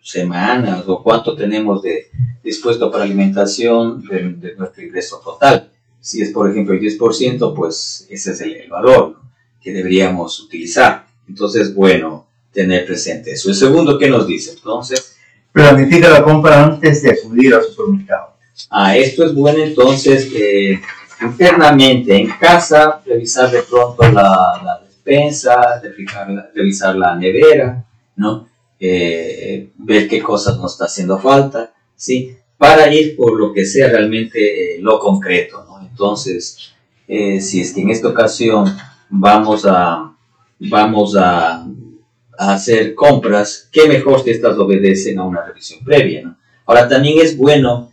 [0.01, 2.09] semanas o cuánto tenemos de
[2.43, 5.69] dispuesto para alimentación de, de, nuestro ingreso total.
[5.99, 9.31] Si es, por ejemplo, el 10%, pues ese es el, el valor ¿no?
[9.62, 11.05] que deberíamos utilizar.
[11.27, 13.49] Entonces, bueno, tener presente eso.
[13.49, 14.53] El segundo, ¿qué nos dice?
[14.53, 15.17] Entonces,
[15.51, 18.33] planifica la compra antes de acudir al supermercado.
[18.69, 20.81] Ah, esto es bueno entonces eh,
[21.21, 27.85] internamente en casa, revisar de pronto la, la despensa, revisar, revisar la nevera,
[28.17, 28.48] ¿no?
[28.82, 32.38] Eh, ver qué cosas nos está haciendo falta, ¿sí?
[32.58, 35.82] Para ir por lo que sea realmente eh, lo concreto, ¿no?
[35.82, 36.72] Entonces,
[37.06, 38.74] eh, si es que en esta ocasión
[39.10, 40.15] vamos a,
[40.60, 46.38] vamos a, a, hacer compras, qué mejor si estas obedecen a una revisión previa, ¿no?
[46.65, 47.92] Ahora, también es bueno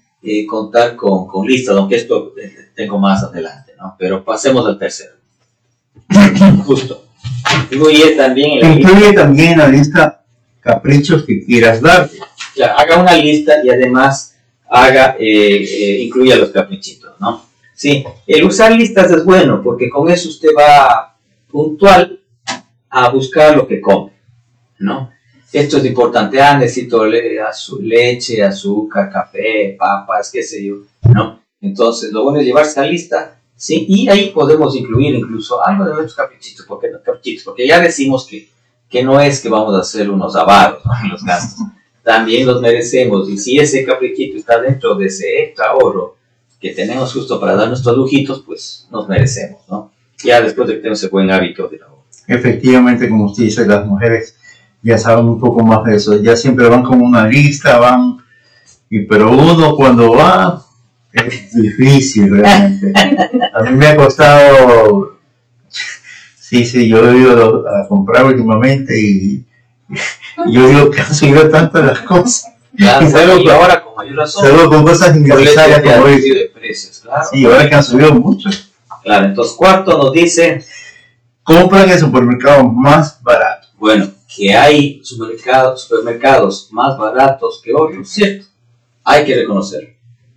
[0.48, 2.34] contar con, con listas, aunque esto
[2.74, 3.94] tengo más adelante, ¿no?
[3.98, 5.14] Pero pasemos al tercero.
[6.64, 7.06] Justo.
[7.70, 10.25] Incluye también la Incluye también la lista
[10.66, 12.18] caprichos que quieras darte.
[12.76, 14.36] Haga una lista y además
[14.68, 17.46] haga, eh, eh, incluya los caprichitos, ¿no?
[17.72, 21.16] Sí, el usar listas es bueno porque con eso usted va
[21.48, 22.18] puntual
[22.90, 24.12] a buscar lo que come,
[24.80, 25.12] ¿no?
[25.52, 27.38] Esto es importante, ah, necesito le
[27.80, 30.76] leche, azúcar, café, papas, qué sé yo,
[31.14, 31.40] ¿no?
[31.60, 33.86] Entonces, lo bueno es llevarse la lista ¿sí?
[33.88, 38.48] Y ahí podemos incluir incluso algo de nuestros caprichitos, porque, caprichitos, porque ya decimos que,
[38.96, 40.92] que no es que vamos a hacer unos avaros ¿no?
[41.02, 41.66] en los gastos,
[42.02, 46.16] también los merecemos, y si ese caprichito está dentro de ese extra oro
[46.58, 49.92] que tenemos justo para dar nuestros lujitos, pues nos merecemos, ¿no?
[50.24, 52.04] Ya después de que tenemos ese buen hábito de ahorro.
[52.26, 54.34] Efectivamente, como usted dice, las mujeres
[54.80, 58.16] ya saben un poco más de eso, ya siempre van con una lista, van,
[58.88, 60.64] y, pero uno cuando va
[61.12, 62.94] es difícil realmente.
[63.52, 65.15] A mí me ha costado,
[66.48, 69.44] sí, sí, yo he ido a comprar últimamente y
[70.50, 72.52] yo digo que han subido tanto las cosas.
[72.76, 76.34] Claro, Y salgo con- ahora con mayor razón, Salgo con cosas el innecesarias como dice.
[76.34, 77.24] de precios, claro.
[77.32, 78.50] Sí, ahora que han subido mucho.
[79.02, 80.62] Claro, entonces cuarto nos dice,
[81.42, 83.70] Compran en supermercados más baratos.
[83.78, 88.46] bueno, que hay supermercados, supermercados más baratos que otros, ¿cierto?
[89.04, 89.90] Hay que reconocerlo,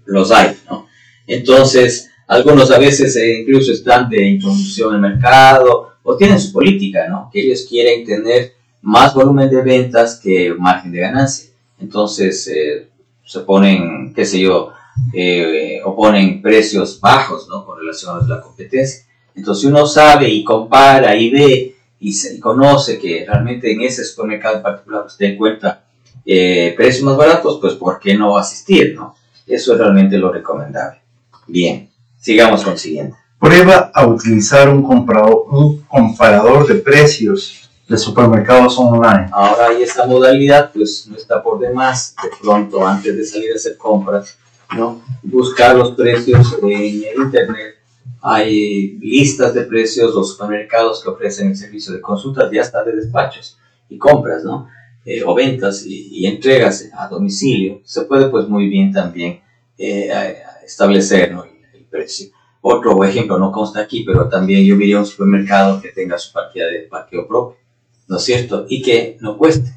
[0.06, 0.88] los hay, ¿no?
[1.26, 7.08] Entonces, algunos a veces eh, incluso están de introducción al mercado o tienen su política,
[7.08, 7.30] ¿no?
[7.32, 11.52] Que ellos quieren tener más volumen de ventas que margen de ganancia.
[11.80, 12.88] Entonces, eh,
[13.24, 14.72] se ponen, qué sé yo,
[15.14, 17.64] eh, o ponen precios bajos, ¿no?
[17.64, 19.06] Con relación a la competencia.
[19.36, 24.04] Entonces, uno sabe y compara y ve y, se, y conoce que realmente en ese
[24.04, 25.84] supermercado en particular usted encuentra
[26.26, 29.16] eh, precios más baratos, pues ¿por qué no asistir, no?
[29.46, 31.02] Eso es realmente lo recomendable.
[31.46, 31.88] Bien,
[32.20, 33.16] sigamos con el siguiente.
[33.40, 34.84] Prueba a utilizar un,
[35.88, 39.28] comparador de precios de supermercados online.
[39.32, 43.56] Ahora hay esta modalidad, pues no está por demás, de pronto antes de salir a
[43.56, 44.38] hacer compras,
[44.76, 45.02] ¿no?
[45.24, 47.76] Buscar los precios en el internet.
[48.22, 52.98] Hay listas de precios, los supermercados que ofrecen el servicio de consultas y hasta de
[52.98, 54.68] despachos y compras, ¿no?
[55.06, 57.80] Eh, o ventas y, entregas a domicilio.
[57.86, 59.40] Se puede pues muy bien también
[59.78, 60.10] eh,
[60.66, 61.34] establecer
[61.74, 62.32] el precio.
[62.62, 66.68] Otro ejemplo, no consta aquí, pero también yo diría un supermercado que tenga su parqueo
[66.68, 67.60] de parqueo propio.
[68.10, 68.66] ¿no es cierto?
[68.68, 69.72] Y que no cueste.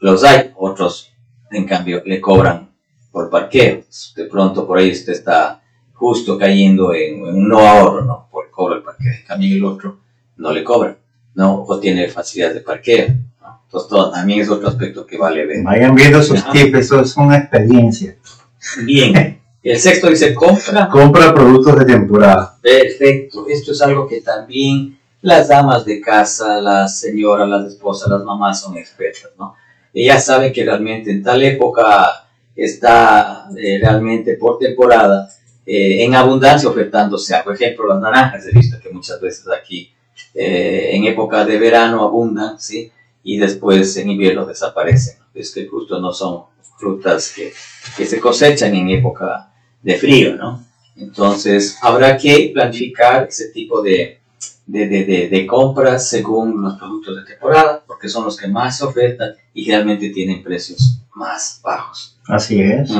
[0.00, 1.12] Los hay, otros,
[1.50, 2.70] en cambio, le cobran
[3.12, 3.84] por parqueo.
[4.16, 8.28] De pronto por ahí usted está justo cayendo en, en un no ahorro, ¿no?
[8.30, 9.12] Por el cobro del parqueo.
[9.12, 10.00] En cambio, el otro
[10.38, 10.96] no le cobra,
[11.34, 11.62] ¿no?
[11.62, 13.08] O tiene facilidad de parqueo.
[13.40, 13.60] ¿no?
[13.64, 15.62] Entonces, todo, también es otro aspecto que vale ver.
[15.62, 18.16] Vayan viendo sus tips, eso es una experiencia.
[18.84, 19.40] Bien.
[19.64, 22.58] El sexto dice compra Compra productos de temporada.
[22.60, 23.46] Perfecto.
[23.48, 28.60] Esto es algo que también las damas de casa, las señoras, las esposas, las mamás
[28.60, 29.54] son expertas, ¿no?
[29.94, 35.30] Ellas saben que realmente en tal época está eh, realmente por temporada
[35.64, 37.46] eh, en abundancia ofertándose algo.
[37.46, 39.90] Por ejemplo, las naranjas, he visto que muchas veces aquí
[40.34, 42.92] eh, en época de verano abundan, ¿sí?
[43.22, 45.16] Y después en invierno desaparecen.
[45.32, 46.42] Es que justo no son
[46.76, 47.50] frutas que,
[47.96, 49.52] que se cosechan en época
[49.84, 50.64] de frío, ¿no?
[50.96, 54.18] Entonces, habrá que planificar ese tipo de,
[54.66, 58.84] de, de, de- compras según los productos de temporada, porque son los que más se
[58.84, 62.16] ofertan y realmente tienen precios más bajos.
[62.26, 62.90] Así es.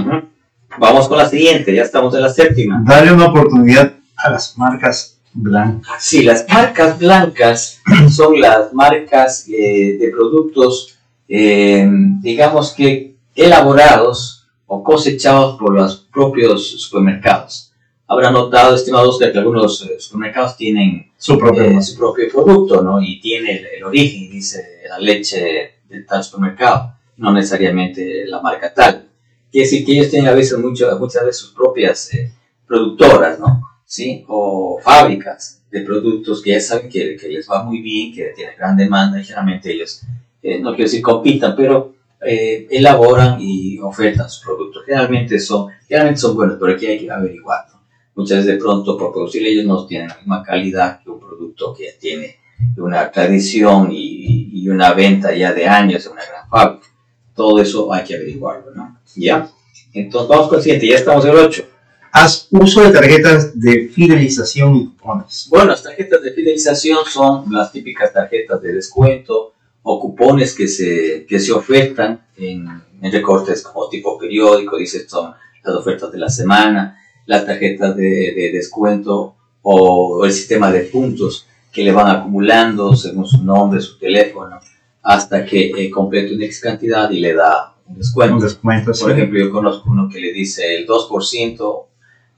[0.79, 2.83] Vamos con la siguiente, ya estamos en la séptima.
[2.85, 5.95] Darle una oportunidad a las marcas blancas.
[6.01, 10.97] Sí, las marcas blancas son las marcas eh, de productos,
[11.29, 11.89] eh,
[12.21, 17.73] digamos que elaborados o cosechados por los propios supermercados.
[18.07, 23.03] Habrá notado, estimados, que algunos eh, supermercados tienen Su propio eh, su propio producto, ¿no?
[23.03, 28.73] Y tiene el, el origen, dice la leche de tal supermercado, no necesariamente la marca
[28.73, 29.09] tal.
[29.51, 32.33] Quiere decir que ellos tienen a veces mucho, muchas veces sus propias eh,
[32.67, 33.63] productoras, ¿no?
[33.85, 34.25] ¿Sí?
[34.29, 38.55] O fábricas de productos que ya saben que, que les va muy bien, que tienen
[38.57, 40.03] gran demanda y generalmente ellos,
[40.43, 44.85] eh, no quiero decir compitan, pero eh, elaboran y ofertan sus productos.
[44.85, 47.83] Generalmente son, generalmente son buenos, pero aquí hay que averiguar, ¿no?
[48.15, 51.75] Muchas veces de pronto por producir ellos no tienen la misma calidad que un producto
[51.75, 52.37] que tiene
[52.77, 56.87] una tradición y, y una venta ya de años en una gran fábrica.
[57.35, 58.99] Todo eso hay que averiguarlo, ¿no?
[59.17, 59.51] ¿Ya?
[59.93, 61.65] Entonces vamos con el siguiente, ya estamos en el 8.
[62.13, 65.49] Haz uso de tarjetas de fidelización y cupones.
[65.51, 69.54] Bueno, las tarjetas de fidelización son las típicas tarjetas de descuento
[69.87, 72.67] o cupones que se, que se ofertan en,
[73.01, 78.33] en recortes como tipo periódico, dice son las ofertas de la semana, las tarjetas de,
[78.35, 83.99] de descuento o el sistema de puntos que le van acumulando según su nombre, su
[83.99, 84.59] teléfono,
[85.03, 88.37] hasta que eh, complete una X cantidad y le da un descuento.
[88.37, 89.11] Un descuento, Por sí.
[89.11, 91.85] ejemplo, yo conozco uno que le dice el 2%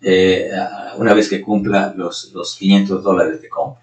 [0.03, 0.51] eh,
[0.99, 3.83] una vez que cumpla los, los 500 dólares de compra.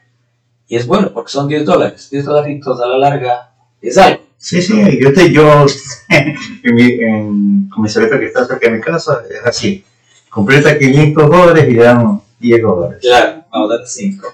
[0.67, 2.09] Y es bueno porque son 10 dólares.
[2.11, 3.52] 10 dolaritos a la larga
[3.89, 4.21] es algo.
[4.37, 5.65] Sí, sí, yo, te, yo
[6.09, 9.83] en mi en comisariato que está cerca de mi casa es así.
[10.29, 12.97] Completa 500 dólares y le dan 10 dólares.
[13.01, 14.27] Claro, vamos a dar 5.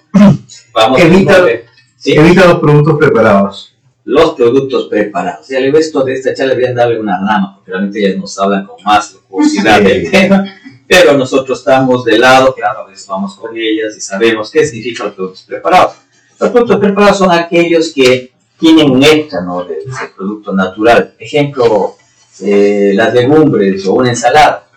[0.74, 1.66] Vamos Evita- a ver.
[1.98, 2.14] ¿sí?
[2.14, 3.76] Evita los productos preparados.
[4.06, 5.48] los productos preparados.
[5.48, 8.66] Ya le ves de esta charla, deberían darle una rama, porque realmente ellas nos hablan
[8.66, 9.84] con más curiosidad Sí.
[9.84, 10.46] del tema,
[10.88, 15.08] pero nosotros estamos de lado, claro, a veces vamos con ellas y sabemos qué significan
[15.08, 15.94] los productos preparados.
[16.40, 19.64] Los productos preparados son aquellos que tienen un extra ¿no?
[19.64, 21.16] de ese producto natural.
[21.18, 21.96] Ejemplo,
[22.42, 24.68] eh, las legumbres o una ensalada,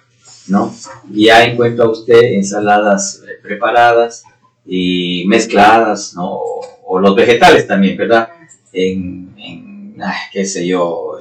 [0.48, 0.74] ¿no?
[1.10, 4.24] Ya encuentra usted ensaladas eh, preparadas
[4.64, 6.30] y mezcladas, ¿no?
[6.32, 8.28] O, o los vegetales también, ¿verdad?
[8.72, 11.18] En, en ay, qué sé yo,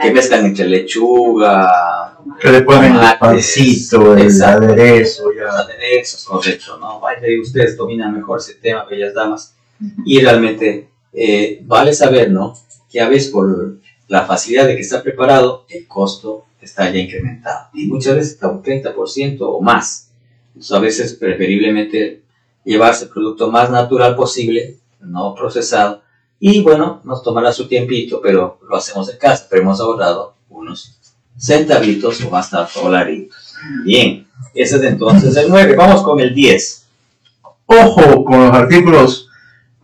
[0.00, 5.58] que mezclan entre lechuga, Que le ponen el pancito, el exacto, aderezo, los ya.
[5.60, 7.00] aderezos, correcto, ¿no?
[7.00, 9.54] Vaya, ustedes dominan mejor ese tema, bellas damas,
[10.04, 12.56] y realmente eh, vale saber, ¿no?
[12.90, 17.68] Que a veces por la facilidad de que está preparado, el costo está ya incrementado,
[17.74, 20.10] y muchas veces está un 30% o más.
[20.48, 22.22] Entonces, a veces preferiblemente
[22.64, 26.02] llevarse el producto más natural posible, no procesado,
[26.38, 30.98] y bueno, nos tomará su tiempito, pero lo hacemos en casa, pero hemos ahorrado unos
[31.38, 33.54] centavitos o hasta dolaritos.
[33.84, 35.76] Bien, ese es entonces el 9.
[35.76, 36.86] Vamos con el 10.
[37.66, 39.28] Ojo con los artículos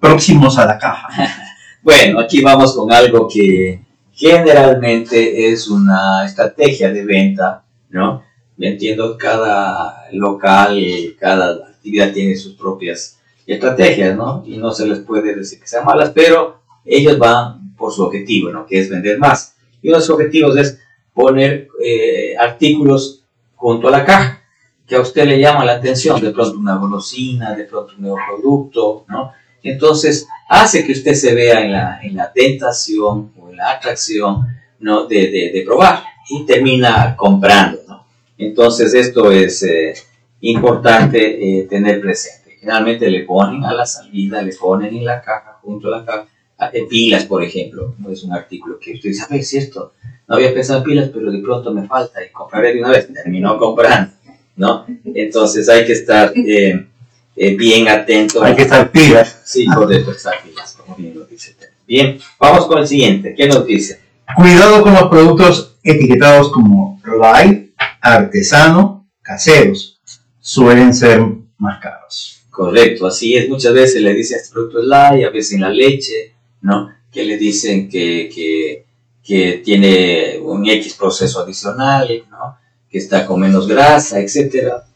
[0.00, 1.08] próximos a la caja.
[1.80, 3.80] Bueno, aquí vamos con algo que
[4.12, 8.24] generalmente es una estrategia de venta, ¿no?
[8.58, 10.76] Entiendo, cada local,
[11.18, 14.42] cada actividad tiene sus propias estrategias, ¿no?
[14.44, 18.50] Y no se les puede decir que sean malas, pero ellos van por su objetivo,
[18.50, 18.66] ¿no?
[18.66, 19.54] Que es vender más.
[19.80, 20.80] Y uno de sus objetivos es
[21.14, 24.42] poner eh, artículos junto a la caja
[24.86, 28.18] que a usted le llama la atención, de pronto una golosina, de pronto un nuevo
[28.26, 29.32] producto, ¿no?
[29.70, 34.46] Entonces hace que usted se vea en la, en la tentación o en la atracción,
[34.80, 35.06] ¿no?
[35.06, 38.06] De, probar y termina comprando, ¿no?
[38.36, 39.94] Entonces esto es eh,
[40.40, 41.18] importante
[41.60, 42.56] eh, tener presente.
[42.60, 46.26] Generalmente le ponen a la salida, le ponen en la caja, junto a la caja,
[46.88, 49.92] pilas, por ejemplo, no es un artículo que usted dice, a ver, es cierto,
[50.26, 53.08] no había pensado en pilas, pero de pronto me falta y compraré de una vez,
[53.12, 54.12] terminó comprando,
[54.56, 54.84] ¿no?
[55.04, 56.87] Entonces hay que estar eh,
[57.38, 58.42] eh, bien atento.
[58.42, 59.42] Hay que estar pilas.
[59.44, 61.56] Sí, correcto, estar pilas, como bien lo dice.
[61.86, 63.34] Bien, vamos con el siguiente.
[63.34, 64.00] ¿Qué nos dice?
[64.36, 67.70] Cuidado con los productos etiquetados como light,
[68.00, 69.98] artesano, caseros.
[70.40, 71.22] Suelen ser
[71.56, 72.42] más caros.
[72.50, 73.48] Correcto, así es.
[73.48, 76.90] Muchas veces le dicen este producto es light, a veces en la leche, ¿no?
[77.10, 78.84] Que le dicen que, que,
[79.22, 82.58] que tiene un X proceso adicional, ¿no?
[82.90, 84.87] Que está con menos grasa, etcétera.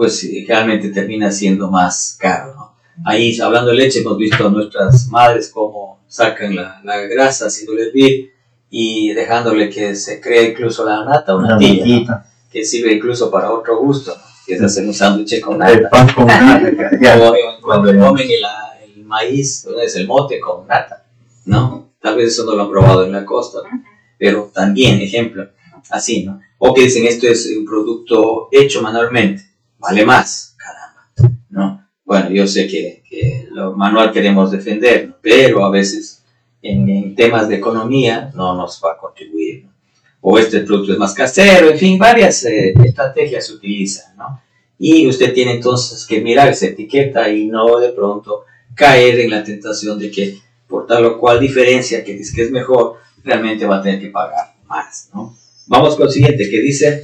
[0.00, 2.74] Pues sí, realmente termina siendo más caro, ¿no?
[3.04, 7.88] Ahí, hablando de leche, hemos visto a nuestras madres cómo sacan la, la grasa haciéndole
[7.88, 8.32] hervir
[8.70, 12.22] y dejándole que se cree incluso la nata, una natilla, ¿no?
[12.50, 14.22] que sirve incluso para otro gusto, ¿no?
[14.46, 15.90] que es hacer un sándwich con El nata.
[15.90, 16.70] pan con nata,
[17.60, 19.78] cuando comen el, el maíz, ¿no?
[19.80, 21.04] es el mote con nata,
[21.44, 21.90] ¿no?
[22.00, 23.58] Tal vez eso no lo han probado en la costa,
[24.18, 25.46] pero también, ejemplo,
[25.90, 26.40] así, ¿no?
[26.56, 29.49] O que dicen esto es un producto hecho manualmente,
[29.80, 31.10] vale más, caramba,
[31.48, 31.88] ¿no?
[32.04, 36.24] Bueno, yo sé que, que lo manual queremos defender, pero a veces
[36.62, 39.70] en, en temas de economía no nos va a contribuir, ¿no?
[40.20, 44.42] o este producto es más casero, en fin, varias eh, estrategias se utilizan, ¿no?
[44.78, 48.44] Y usted tiene entonces que mirar esa etiqueta y no de pronto
[48.74, 52.50] caer en la tentación de que por tal o cual diferencia que dice que es
[52.50, 55.36] mejor, realmente va a tener que pagar más, ¿no?
[55.66, 57.02] Vamos con el siguiente que dice,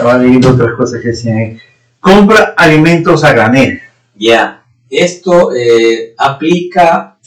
[0.00, 1.58] Estaba leyendo otras cosas que decían ahí.
[2.00, 3.82] Compra alimentos a granel.
[4.14, 7.18] ya, esto eh, aplica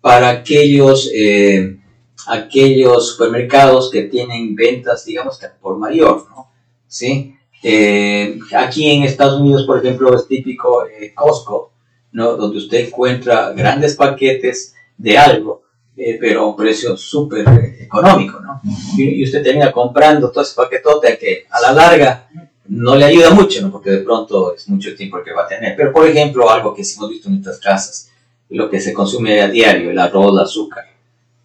[0.00, 1.78] para aquellos, eh,
[2.26, 6.50] aquellos supermercados que tienen ventas, digamos, por mayor, ¿no?
[6.88, 7.36] ¿Sí?
[7.62, 11.74] Eh, aquí en Estados Unidos, por ejemplo, es típico eh, Costco,
[12.10, 12.36] ¿no?
[12.36, 15.62] Donde usted encuentra grandes paquetes de algo,
[16.02, 18.62] eh, pero a un precio súper eh, económico, ¿no?
[18.96, 22.26] Y, y usted termina comprando todo ese paquetote que a la larga
[22.68, 23.70] no le ayuda mucho, ¿no?
[23.70, 25.76] Porque de pronto es mucho tiempo el que va a tener.
[25.76, 28.10] Pero, por ejemplo, algo que sí hemos visto en nuestras casas,
[28.48, 30.86] lo que se consume a diario, el arroz, el azúcar.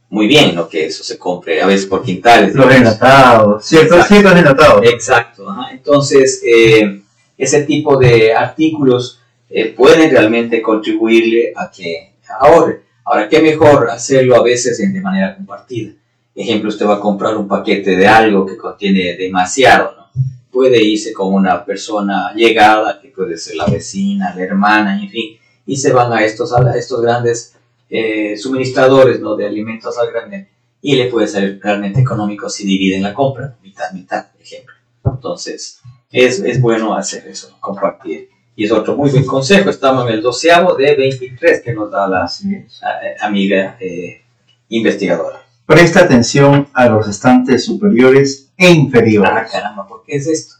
[0.09, 2.55] Muy bien, lo que eso se compre, a veces por quintales.
[2.55, 3.65] Los enlatados.
[3.65, 4.85] Ciertos, ciertos enlatados.
[4.85, 5.49] Exacto.
[5.49, 5.71] ajá.
[5.73, 7.01] Entonces, eh,
[7.37, 12.84] ese tipo de artículos eh, pueden realmente contribuirle a que ahorre.
[13.05, 15.93] Ahora, qué mejor hacerlo a veces de manera compartida.
[16.33, 20.05] Ejemplo, usted va a comprar un paquete de algo que contiene demasiado, ¿no?
[20.51, 25.37] Puede irse con una persona llegada, que puede ser la vecina, la hermana, en fin,
[25.65, 27.55] y se van a estos, a estos grandes
[27.89, 29.35] eh, suministradores ¿no?
[29.35, 30.47] de alimentos al grande
[30.81, 34.73] y le puede salir realmente económico si dividen la compra, mitad, mitad, ejemplo.
[35.03, 35.81] Entonces,
[36.11, 39.69] es, es bueno hacer eso, compartir Y es otro muy buen consejo.
[39.69, 44.21] Estamos en el doceavo de 23 que nos da la eh, amiga eh,
[44.69, 45.43] investigadora.
[45.65, 49.31] Presta atención a los estantes superiores e inferiores.
[49.33, 50.55] Ah, caramba, ¿por qué es esto?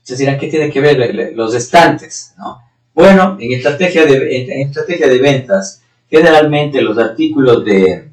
[0.00, 2.34] Ustedes dirán, ¿qué tiene que ver eh, los estantes?
[2.38, 2.62] ¿no?
[2.94, 8.10] Bueno, en estrategia, de, en, estrategia de ventas, generalmente los artículos de,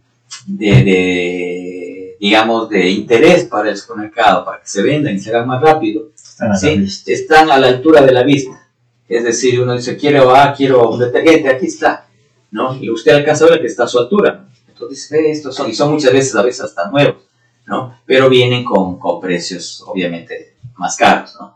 [0.47, 5.47] de, de, digamos, de interés para el supermercado, para que se vendan y se hagan
[5.47, 6.85] más rápido, Están a la ¿sí?
[7.05, 8.60] están a la altura de la vista.
[9.11, 12.07] Es decir, uno dice, quiero, quiero un detergente, aquí está,
[12.49, 12.77] ¿no?
[12.81, 14.47] Y usted alcanza a ver que está a su altura.
[14.69, 17.17] Entonces, ve, estos son, y son muchas veces, a veces hasta nuevos,
[17.65, 17.99] ¿no?
[18.05, 21.53] Pero vienen con, con precios, obviamente, más caros, ¿no?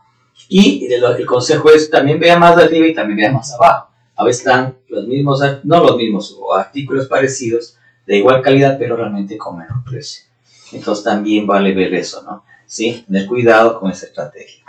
[0.50, 3.88] Y el, consejo es también vea más arriba y también vea más abajo.
[4.14, 8.96] A veces están los mismos, no los mismos, o artículos parecidos, de igual calidad, pero
[8.96, 10.24] realmente con menor precio.
[10.72, 12.44] Entonces también vale ver eso, ¿no?
[12.66, 14.62] Sí, tener cuidado con esa estrategia.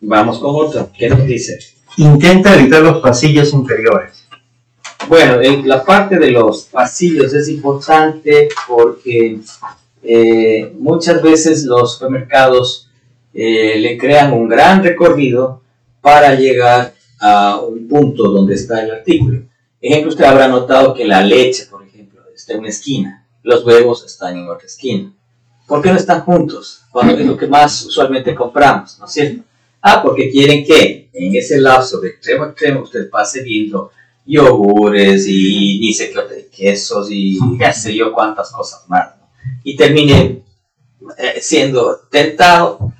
[0.00, 0.88] Vamos con otra.
[0.96, 1.58] ¿Qué nos dice?
[1.98, 4.26] Intenta evitar los pasillos inferiores.
[5.08, 9.40] Bueno, en la parte de los pasillos es importante porque
[10.02, 12.88] eh, muchas veces los supermercados
[13.34, 15.60] eh, le crean un gran recorrido
[16.00, 19.42] para llegar a un punto donde está el artículo.
[19.80, 24.04] Ejemplo, usted habrá notado que la leche, por ejemplo, está en una esquina, los huevos
[24.04, 25.12] están en otra esquina.
[25.66, 26.82] ¿Por qué no están juntos?
[26.90, 29.42] Cuando es lo que más usualmente compramos, ¿no es cierto?
[29.80, 33.92] Ah, porque quieren que en ese lapso de extremo a extremo usted pase viendo
[34.24, 39.16] yogures y ni sé qué quesos y qué sé yo cuántas cosas más.
[39.18, 39.28] ¿no?
[39.64, 40.42] Y termine
[41.18, 42.92] eh, siendo tentado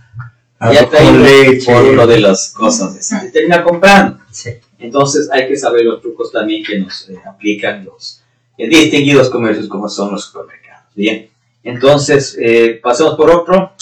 [0.61, 1.73] y atraído con leche.
[1.73, 3.13] por uno de las cosas.
[3.27, 4.19] Y termina comprando.
[4.31, 4.51] Sí.
[4.79, 8.23] Entonces hay que saber los trucos también que nos eh, aplican los
[8.59, 10.87] eh, distinguidos comercios como son los supermercados.
[10.95, 11.31] Bien,
[11.63, 13.73] entonces eh, pasemos por otro.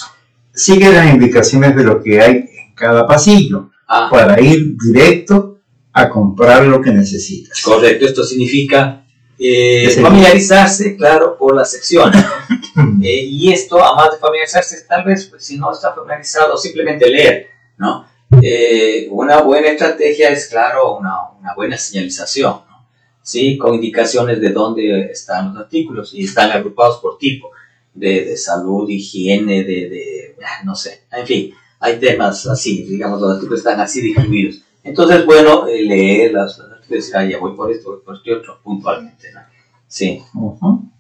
[0.53, 5.59] Sigue las indicaciones de lo que hay en cada pasillo Ah, para ir directo
[5.93, 7.61] a comprar lo que necesitas.
[7.61, 9.05] correcto, esto significa
[9.37, 12.25] eh, familiarizarse, claro, por las secciones.
[12.25, 12.31] ¿no?
[13.03, 17.49] Eh, y esto, además de familiarizarse, tal vez, pues, si no está familiarizado, simplemente leer,
[17.79, 18.07] ¿no?
[18.41, 22.87] Eh, una buena estrategia es, claro, una, una buena señalización, ¿no?
[23.23, 23.59] ¿Sí?
[23.59, 27.51] Con indicaciones de dónde están los artículos y están agrupados por tipo,
[27.95, 33.21] de, de salud, higiene, de, de, ah, no sé, en fin, hay temas así, digamos,
[33.21, 34.63] los artículos están así distribuidos.
[34.85, 38.61] Entonces, bueno, eh, leer las, artículos ah, ya voy por esto, voy por este otro,
[38.63, 39.41] puntualmente, ¿no?
[39.89, 40.23] Sí.
[40.35, 40.91] Ujú.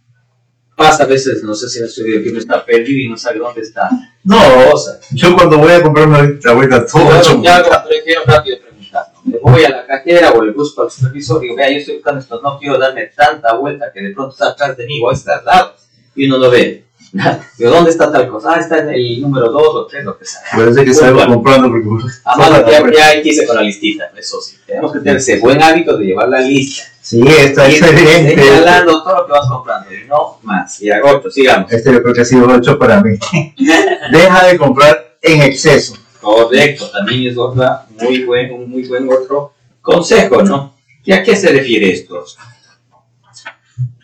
[0.74, 3.39] Pasa a veces, no sé si el estudio que uno está perdido y no sabe
[3.39, 3.91] dónde está.
[4.24, 4.39] No,
[4.70, 4.99] cosa.
[5.12, 7.41] yo cuando voy a comprar una la vuelta todo hecho.
[7.43, 9.12] pero quiero rápido preguntar.
[9.14, 9.31] ¿no?
[9.31, 11.97] Le voy a la cajera o le busco al supervisor y digo, vea, yo estoy
[11.97, 15.12] buscando esto, no quiero darme tanta vuelta que de pronto está atrás de mí o
[15.12, 15.74] está al lado
[16.14, 16.87] y uno lo ve.
[17.58, 18.54] ¿dónde está tal cosa?
[18.54, 20.40] Ah, está en el número 2 o 3, lo que sea.
[20.52, 24.40] Parece que salgo comprando porque Además, ya, ya hay que irse con la listita, eso
[24.40, 24.56] sí.
[24.66, 26.84] Tenemos que tener ese buen hábito de llevar la lista.
[27.00, 28.36] Sí, está excelente.
[28.36, 30.80] Señalando todo lo que vas comprando y no más.
[30.80, 31.72] Y hago otro, sigamos.
[31.72, 33.18] Este yo creo que ha sido hecho para mí.
[34.12, 35.94] Deja de comprar en exceso.
[36.20, 40.74] Correcto, también es otra muy buen, un muy buen otro consejo, ¿no?
[41.02, 42.24] ¿Y a qué se refiere esto?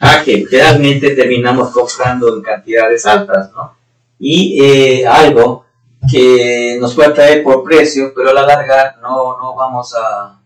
[0.01, 3.75] A que realmente terminamos comprando en cantidades altas, ¿no?
[4.19, 5.65] Y eh, algo
[6.11, 10.39] que nos puede atraer por precio, pero a la larga no, no vamos a,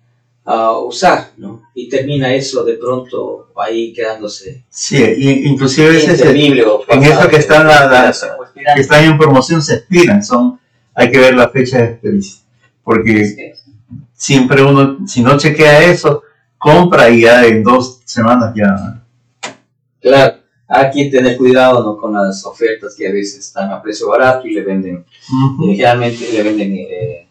[0.45, 1.63] a usar, ¿no?
[1.75, 7.29] Y termina eso de pronto ahí quedándose Sí, y- inclusive ese es o en eso
[7.29, 8.39] que están la- la- pasado.
[8.75, 10.59] que están en promoción se expiran, son,
[10.95, 12.41] hay que ver la fecha de expedición.
[12.83, 13.53] Porque
[14.15, 16.23] siempre uno, si no chequea eso,
[16.57, 19.00] compra y ya en dos semanas ya.
[20.01, 20.39] Claro,
[20.69, 21.97] hay que tener cuidado ¿no?
[21.97, 25.65] con las ofertas que a veces están a precio barato y le venden, Ujú.
[25.65, 27.29] y generalmente le venden eh,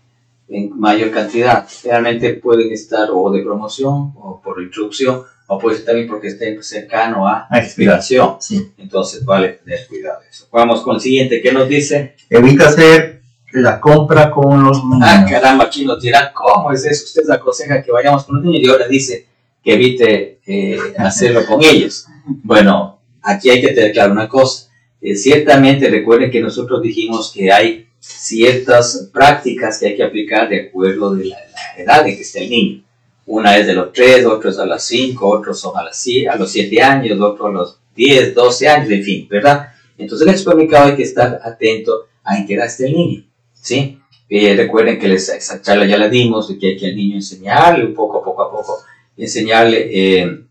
[0.50, 1.68] en mayor cantidad.
[1.84, 6.62] Realmente pueden estar o de promoción o por introducción o puede ser también porque estén
[6.64, 8.36] cercano a expiración.
[8.40, 8.72] Sí.
[8.78, 10.48] Entonces vale tener cuidado eso.
[10.52, 12.16] Vamos con el siguiente, ¿qué nos dice?
[12.30, 13.22] Evita hacer
[13.54, 15.02] la compra con los niños.
[15.02, 17.06] Ah, caramba, aquí nos dirán, ¿cómo es eso?
[17.06, 19.26] Usted aconseja que vayamos con los niños y ahora dice
[19.64, 22.06] que evite eh, hacerlo con ellos.
[22.44, 24.70] Bueno, aquí hay que tener claro una cosa.
[25.02, 30.68] Eh, ciertamente recuerden que nosotros dijimos que hay ciertas prácticas que hay que aplicar de
[30.68, 32.84] acuerdo de la, la edad en que esté el niño.
[33.26, 36.52] Una es de los 3, otros a las 5, otros son a, las, a los
[36.52, 39.70] 7 años, otros a los 10, 12 años, en fin, ¿verdad?
[39.98, 43.24] Entonces en el supermercado hay que estar atento a en qué edad está el niño,
[43.54, 44.00] ¿sí?
[44.30, 47.16] Eh, recuerden que les, esa charla ya la dimos, de que hay que al niño
[47.16, 48.80] enseñarle un poco, poco a poco,
[49.18, 50.44] enseñarle eh,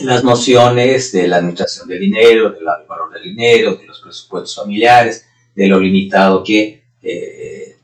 [0.00, 5.26] las nociones de la administración del dinero, del valor del dinero, de los presupuestos familiares,
[5.54, 7.76] de lo limitado que eh,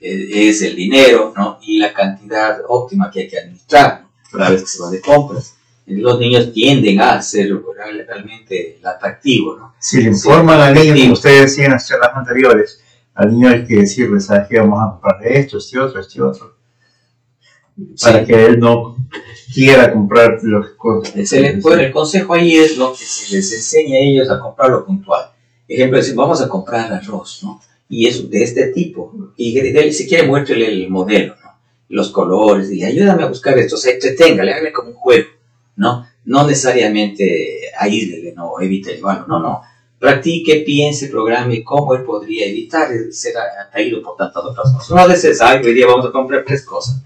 [0.00, 1.58] eh, es el dinero, ¿no?
[1.62, 4.04] Y la cantidad óptima que hay que administrar.
[4.30, 5.54] Cada vez que se va de compras.
[5.86, 7.20] Los niños tienden a
[7.76, 9.74] real- realmente el atractivo, ¿no?
[9.78, 12.80] Si le informan al niño, como ustedes decían en las charlas anteriores,
[13.14, 14.58] al niño hay que decirle, ¿sabes qué?
[14.58, 16.55] Vamos a comprar esto, este otro, este otro.
[18.02, 18.26] Para Sí.
[18.26, 18.96] que él no
[19.52, 21.28] quiera comprar los cosas.
[21.28, 24.40] Se les puede- el consejo ahí es lo que se les enseña a ellos a
[24.40, 25.26] comprar lo puntual.
[25.68, 27.60] Ejemplo, decir, vamos a comprar arroz, ¿no?
[27.88, 29.12] Y es de este tipo.
[29.36, 29.52] Y
[29.92, 31.50] si quiere, muéstrele el modelo, ¿no?
[31.88, 35.28] Los colores, y ayúdame a buscar esto, o sea, entreténgale, hágale como un juego,
[35.76, 36.06] ¿no?
[36.24, 39.60] No necesariamente aíslele, no, evite llevarlo, no, no.
[39.98, 44.90] Practique, piense, programe cómo él podría evitar ser atraído por tantas otras cosas.
[44.90, 47.02] No veces, ay, hoy día vamos a comprar tres cosas.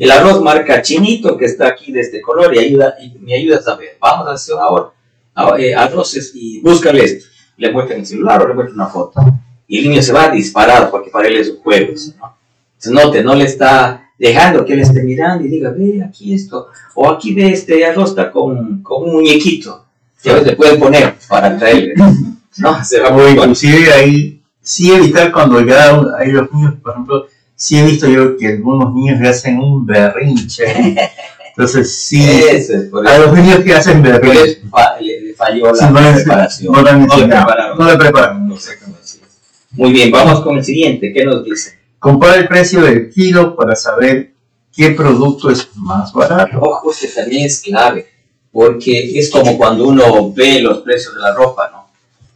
[0.00, 3.58] El arroz marca chinito que está aquí de este color y, ayuda, y me ayuda
[3.58, 3.98] a saber.
[4.00, 4.86] Vamos a hacer ahora
[5.34, 7.26] ah, eh, arroces y búscale esto.
[7.58, 9.20] Le muestran el celular o le muestran una foto.
[9.68, 11.92] Y el niño se va disparado porque para él es un juego.
[12.18, 12.34] ¿no?
[12.78, 16.68] Entonces, note, no le está dejando que él esté mirando y diga, ve aquí esto.
[16.94, 19.84] O aquí ve este arroz está con, con un muñequito
[20.22, 21.92] que a veces le pueden poner para atraerle.
[22.56, 27.26] No, se va muy inclusive ahí, sí evitar cuando ya hay los niños, por ejemplo,
[27.60, 30.64] sí he visto yo que algunos niños le hacen un berrinche.
[31.50, 34.62] Entonces sí, es por a los niños que hacen berrinche.
[35.00, 36.72] le, falló Sí, la no preparación.
[36.72, 37.78] no le prepararon.
[37.78, 38.48] no le prepararon.
[38.48, 39.20] No sé cómo decir.
[39.72, 41.12] Muy bien, vamos con el siguiente.
[41.12, 41.78] ¿Qué nos dice?
[41.98, 44.32] Compara el precio del kilo para saber
[44.74, 46.58] qué producto es más barato.
[46.62, 48.08] Ojo, este también es clave,
[48.50, 51.90] porque es como cuando uno ve los precios de la ropa, ¿no?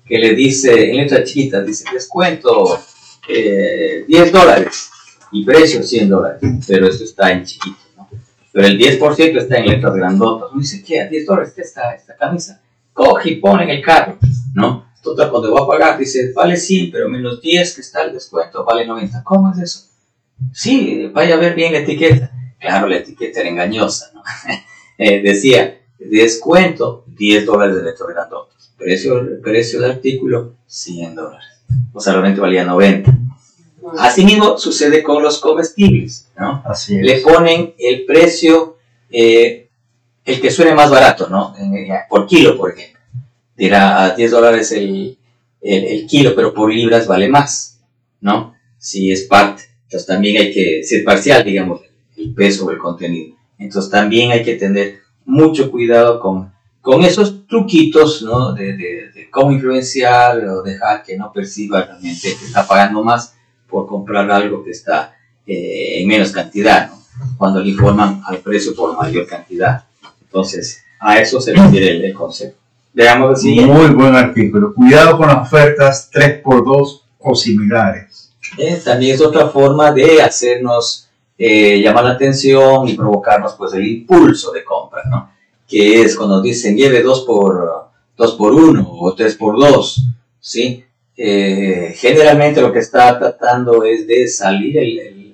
[0.07, 2.79] Que le dice, en letras chiquitas, dice descuento
[3.27, 4.91] eh, 10 dólares
[5.35, 8.09] y precio 100 dólares, pero esto está en chiquito, ¿no?
[8.53, 10.51] Pero el 10% está en letras grandotas.
[10.53, 11.01] Uno dice, ¿qué?
[11.01, 12.63] ¿A 10 dólares esta, esta camisa?
[12.93, 14.17] Coge y pone en el carro,
[14.55, 14.87] ¿no?
[15.03, 18.65] Total, cuando va a pagar, dice, vale 100, pero menos 10 que está el descuento,
[18.65, 19.25] vale 90.
[19.25, 19.89] ¿Cómo es eso?
[20.53, 22.31] Sí, vaya a ver bien la etiqueta.
[22.61, 24.23] Claro, la etiqueta era engañosa, ¿no?
[24.97, 28.73] Eh, decía, descuento 10 dólares de letras grandotas.
[28.79, 31.49] Precio, precio del artículo 100 dólares.
[31.93, 33.13] O sea, realmente valía 90.
[33.99, 36.63] Asimismo sucede con los comestibles, ¿no?
[36.65, 37.23] Así Le es.
[37.23, 38.79] ponen el precio,
[39.11, 39.69] eh,
[40.25, 41.55] el que suene más barato, ¿no?
[42.09, 43.01] Por kilo, por ejemplo.
[43.57, 45.17] Dirá a 10 dólares el,
[45.61, 47.81] el- el kilo, pero por libras vale más,
[48.21, 48.55] ¿no?
[48.79, 49.65] Si es parte.
[49.85, 51.81] Entonces también hay que ser parcial, digamos,
[52.17, 53.37] el peso o el contenido.
[53.59, 58.53] Entonces también hay que tener mucho cuidado con, con esos truquitos, ¿no?
[58.55, 63.34] De, de- de cómo influenciar o dejar que no perciba realmente que está pagando más
[63.75, 67.03] por comprar algo que está eh, en menos cantidad, ¿no?
[67.37, 69.85] Cuando le informan al precio por mayor cantidad.
[70.23, 72.61] Entonces, a eso se refiere el, el concepto.
[72.93, 73.73] Veamos el siguiente.
[73.73, 74.73] Muy buen artículo.
[74.73, 78.33] Cuidado con las ofertas 3x2 o similares.
[78.57, 83.85] Eh, también es otra forma de hacernos eh, llamar la atención y provocarnos pues el
[83.85, 85.33] impulso de compra, ¿no?
[85.67, 90.07] Que es cuando dicen lleve 2 por, dos por 1 o 3 por 2,
[90.39, 90.85] ¿sí?
[91.17, 95.25] Eh, generalmente lo que está tratando es de salir el, el-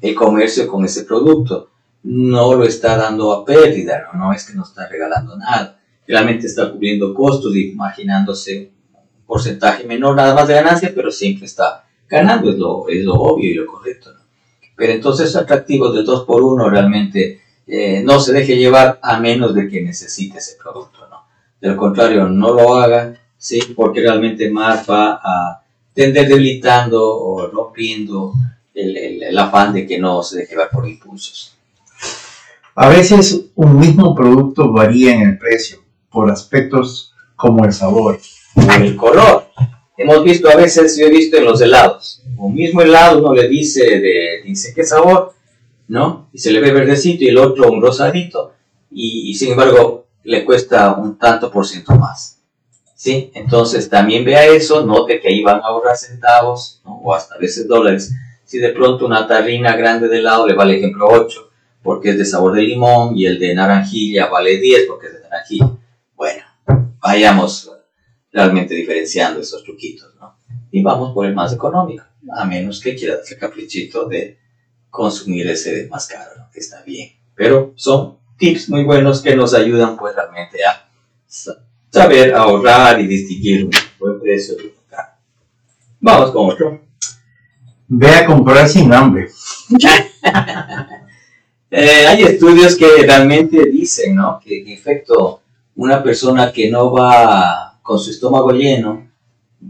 [0.00, 1.70] el comercio con ese producto.
[2.04, 4.18] No lo está dando a pérdida, ¿no?
[4.18, 5.78] No es que no está regalando nada.
[6.08, 11.84] Realmente está cubriendo costos imaginándose un porcentaje menor nada más de ganancia, pero siempre está
[12.08, 14.12] ganando, es lo, es lo obvio y lo correcto.
[14.12, 14.20] ¿no?
[14.76, 19.54] Pero entonces atractivos del 2 por 1 realmente eh, no se deje llevar a menos
[19.54, 21.06] de que necesite ese producto.
[21.08, 21.18] ¿no?
[21.60, 23.60] De lo contrario, no lo haga, ¿sí?
[23.74, 25.62] porque realmente más va a
[25.92, 28.32] tender debilitando o rompiendo
[28.72, 31.54] el, el- el afán de que no se deje llevar por impulsos.
[32.74, 35.78] A veces un mismo producto varía en el precio
[36.08, 38.18] por aspectos como el sabor.
[38.54, 39.48] o el color.
[39.96, 43.48] Hemos visto a veces, yo he visto en los helados, un mismo helado uno le
[43.48, 45.34] dice de, dice qué sabor,
[45.88, 46.28] ¿no?
[46.32, 48.52] Y se le ve verdecito y el otro un rosadito
[48.90, 52.38] y, y sin embargo le cuesta un tanto por ciento más.
[53.02, 53.32] ¿Sí?
[53.34, 57.00] Entonces también vea eso, note que ahí van a ahorrar centavos ¿no?
[57.02, 58.12] o hasta veces dólares.
[58.44, 61.50] Si de pronto una tarrina grande de helado le vale ejemplo 8
[61.82, 65.20] porque es de sabor de limón y el de naranjilla vale 10 porque es de
[65.22, 65.70] naranjilla.
[66.14, 66.44] Bueno,
[67.00, 67.72] vayamos
[68.30, 70.36] realmente diferenciando esos truquitos, ¿no?
[70.70, 72.04] Y vamos por el más económico,
[72.36, 74.38] a menos que quiera darse caprichito de
[74.90, 76.50] consumir ese más caro, ¿no?
[76.54, 77.10] Está bien.
[77.34, 80.88] Pero son tips muy buenos que nos ayudan pues realmente a
[81.92, 83.70] saber ahorrar y distinguir un
[84.00, 84.72] buen precio de.
[86.00, 86.80] Vamos con otro.
[87.88, 89.28] Ve a comprar sin hambre.
[91.74, 94.38] Eh, hay estudios que realmente dicen, ¿no?
[94.44, 95.40] Que en efecto
[95.76, 99.08] una persona que no va con su estómago lleno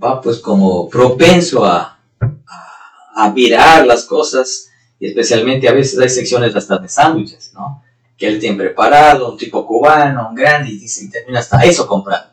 [0.02, 4.68] va pues como propenso a, a- a mirar las cosas,
[4.98, 7.81] y especialmente a veces hay secciones hasta de sándwiches, ¿no?
[8.22, 11.88] Que él tiene preparado, un tipo cubano, un grande, y dice, y termina hasta eso
[11.88, 12.28] comprando.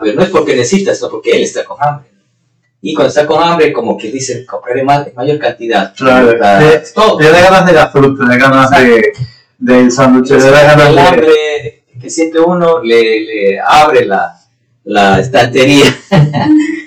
[0.00, 2.08] Pero no es porque necesita, sino porque él está con hambre.
[2.80, 5.92] Y cuando está con hambre, como que dice, compraré más, mayor cantidad.
[5.94, 7.20] Claro, Fruta, le, todo.
[7.20, 9.12] le da ganas de la fruta, le da ganas de,
[9.58, 11.00] del sándwich, le da el ganas de...
[11.02, 14.40] hambre que siente uno le, le abre la,
[14.84, 15.84] la estantería.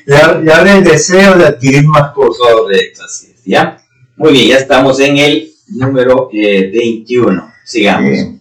[0.05, 2.51] Le abre, le abre el deseo de adquirir más cosas.
[2.51, 3.43] Correcto, así es.
[3.45, 3.77] ¿Ya?
[4.15, 7.53] Muy bien, ya estamos en el número eh, 21.
[7.63, 8.09] Sigamos.
[8.09, 8.38] Bien.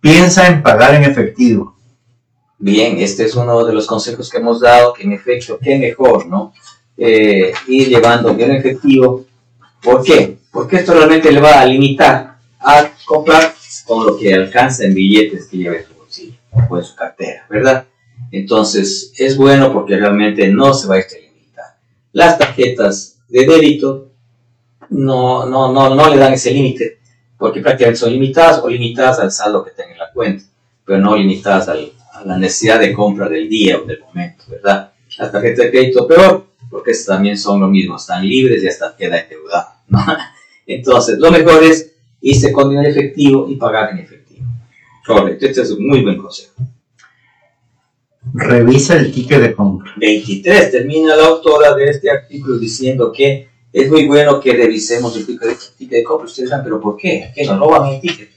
[0.00, 1.76] Piensa en pagar en efectivo.
[2.58, 6.26] Bien, este es uno de los consejos que hemos dado, que en efecto, qué mejor,
[6.26, 6.52] ¿no?
[6.96, 9.24] Eh, ir llevando bien efectivo.
[9.82, 10.38] ¿Por qué?
[10.50, 13.54] Porque esto realmente le va a limitar a comprar
[13.86, 16.38] con lo que alcanza en billetes que lleve en su bolsillo
[16.68, 17.86] o en su cartera, ¿verdad?
[18.30, 21.78] Entonces, es bueno porque realmente no se va a limitar.
[22.12, 24.10] Las tarjetas de débito
[24.90, 26.97] no, no, no, no le dan ese límite,
[27.38, 30.44] porque prácticamente son limitadas o limitadas al saldo que tenga en la cuenta,
[30.84, 34.92] pero no limitadas al- a la necesidad de compra del día o del momento, ¿verdad?
[35.18, 38.94] Las tarjetas de crédito peor, porque estas también son lo mismo, están libres y hasta
[38.96, 40.04] queda endeudado, ¿no?
[40.66, 44.44] Entonces, lo mejor es irse con dinero efectivo y pagar en efectivo.
[45.06, 46.52] Correcto, este es un muy buen consejo.
[48.34, 49.92] Revisa el ticket de compra.
[49.96, 50.70] 23.
[50.70, 55.58] Termina la autora de este artículo diciendo que es muy bueno que revisemos el ticket
[55.78, 56.26] de, compra.
[56.26, 57.24] Ustedes dirán, ¿pero por qué?
[57.24, 58.30] ¿A qué nos roban el ticket?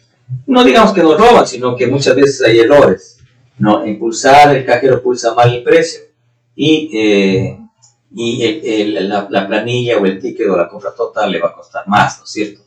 [0.47, 3.17] No digamos que nos roban, sino que muchas veces hay errores.
[3.57, 6.01] No, en pulsar, el cajero pulsa mal el precio
[6.55, 7.59] y, eh,
[8.13, 12.17] y la planilla o el ticket o la compra total le va a costar más,
[12.17, 12.61] ¿no es cierto?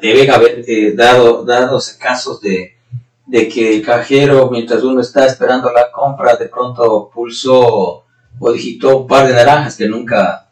[0.00, 2.74] Deben haber eh, dado, dados casos de,
[3.26, 8.04] de que el cajero, mientras uno está esperando la compra, de pronto pulsó
[8.38, 10.43] o digitó un par de naranjas que nunca,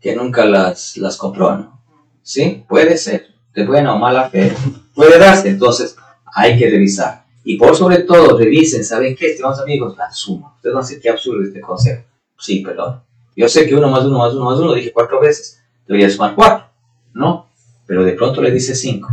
[0.00, 1.80] que nunca las, las compró, ¿no?
[2.22, 4.52] Sí, puede ser, de buena o mala fe,
[4.94, 5.96] puede darse, entonces
[6.34, 7.24] hay que revisar.
[7.42, 9.96] Y por sobre todo, revisen, ¿saben qué, estimados amigos?
[9.96, 10.54] La suma.
[10.56, 12.04] Ustedes van a decir qué absurdo este consejo.
[12.38, 13.02] Sí, perdón.
[13.34, 16.34] Yo sé que uno más uno más uno más uno, dije cuatro veces, debería sumar
[16.34, 16.66] cuatro,
[17.14, 17.48] ¿no?
[17.86, 19.08] Pero de pronto le dice cinco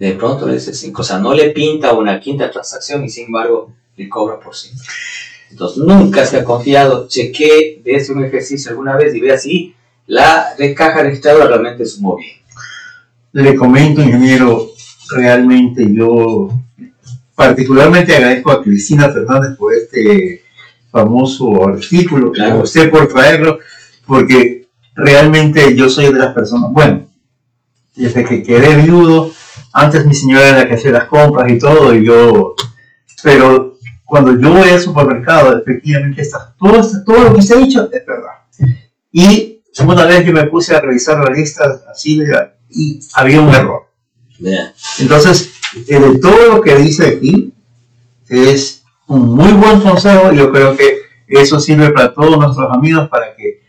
[0.00, 3.26] de pronto le dice 5, o sea, no le pinta una quinta transacción y sin
[3.26, 4.74] embargo le cobra por 5.
[5.50, 9.74] Entonces, nunca se ha confiado, cheque, de un ejercicio alguna vez y vea si
[10.06, 12.36] la de caja registradora realmente sumó bien.
[13.32, 14.70] Le comento, ingeniero,
[15.16, 16.48] realmente yo
[17.34, 20.42] particularmente agradezco a Cristina Fernández por este
[20.90, 22.60] famoso artículo, Claro.
[22.60, 23.58] a usted por traerlo,
[24.06, 27.06] porque realmente yo soy de las personas, bueno,
[27.94, 29.32] desde que quedé viudo,
[29.72, 32.54] antes mi señora era la que hacía las compras y todo, y yo,
[33.22, 33.69] pero
[34.10, 37.88] cuando yo voy al supermercado, efectivamente está, todo, esto- todo lo que usted ha dicho
[37.92, 38.32] es verdad.
[39.12, 43.54] Y una vez que me puse a revisar la lista así, de- y había un
[43.54, 43.82] error.
[44.98, 45.52] Entonces,
[45.88, 47.52] eh, de todo lo que dice aquí,
[48.28, 50.98] es un muy buen consejo y yo creo que
[51.28, 53.60] eso sirve para todos nuestros amigos para que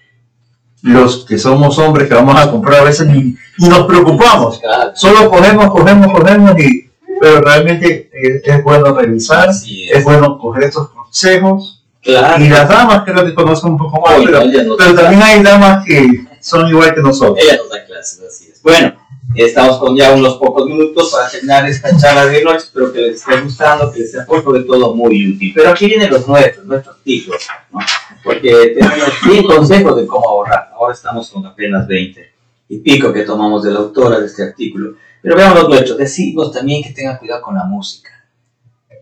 [0.83, 4.59] los que somos hombres que vamos a comprar a veces ni, nos preocupamos.
[4.95, 6.89] Solo cogemos, cogemos, cogemos y
[7.21, 9.63] pero realmente eh, es bueno revisar, es.
[9.93, 10.03] es.
[10.03, 12.43] bueno coger estos consejos Claro.
[12.43, 15.43] y las damas creo que conocen un poco más, Oye, pero, nos pero también hay
[15.43, 17.37] damas que son igual que nosotros.
[17.39, 18.59] Ella nos da clases, así es.
[18.63, 18.95] Bueno,
[19.35, 22.57] estamos con ya unos pocos minutos para terminar esta charla de noche.
[22.57, 25.51] Espero que les esté gustando, que les sea por sobre todo muy útil.
[25.53, 27.79] Pero aquí vienen los nuestros, nuestros títulos, ¿no?
[28.23, 30.71] Porque tenemos 10 consejos de cómo ahorrar.
[30.73, 32.31] Ahora estamos con apenas 20
[32.69, 34.95] y pico que tomamos de la autora de este artículo.
[35.21, 35.97] Pero veamos los nuestros.
[35.97, 38.09] Decimos también que tengan cuidado con la música.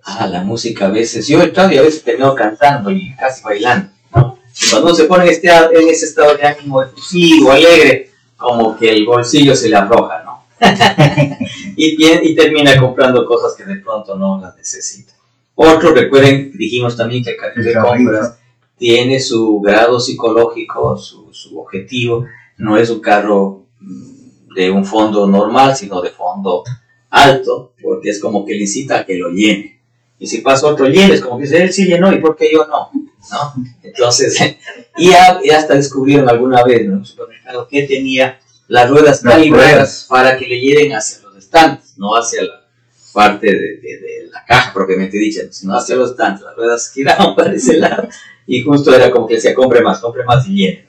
[0.03, 1.27] Ah, la música a veces.
[1.27, 3.89] Yo he estado y a veces termino cantando y casi bailando.
[4.15, 4.39] ¿no?
[4.61, 8.77] Y cuando uno se pone en, este, en ese estado de ánimo efusivo, alegre, como
[8.77, 10.45] que el bolsillo se le afloja, ¿no?
[11.77, 15.13] y, y termina comprando cosas que de pronto no las necesita.
[15.55, 18.39] Otro, recuerden, dijimos también que el carril de compras
[18.77, 22.25] tiene su grado psicológico, su, su objetivo.
[22.57, 24.18] No es un carro mm,
[24.55, 26.63] de un fondo normal, sino de fondo
[27.09, 29.79] alto, porque es como que le incita a que lo llene.
[30.19, 32.49] Y si pasa otro lleno, es como que dice, él sí llenó, ¿y por qué
[32.51, 32.89] yo no?
[33.31, 33.63] ¿No?
[33.83, 34.37] Entonces,
[34.97, 36.93] y, ya- y hasta descubrieron alguna vez ¿no?
[36.93, 41.93] en un supermercado que tenía las ruedas calibradas para que le lleguen hacia los estantes,
[41.97, 42.65] no hacia la
[43.13, 46.43] parte de, de- de la caja propiamente dicha, sino hacia los estantes.
[46.45, 48.07] Las ruedas giraban para ese lado
[48.45, 50.88] y justo era como que decía, compre más, compre más y llene.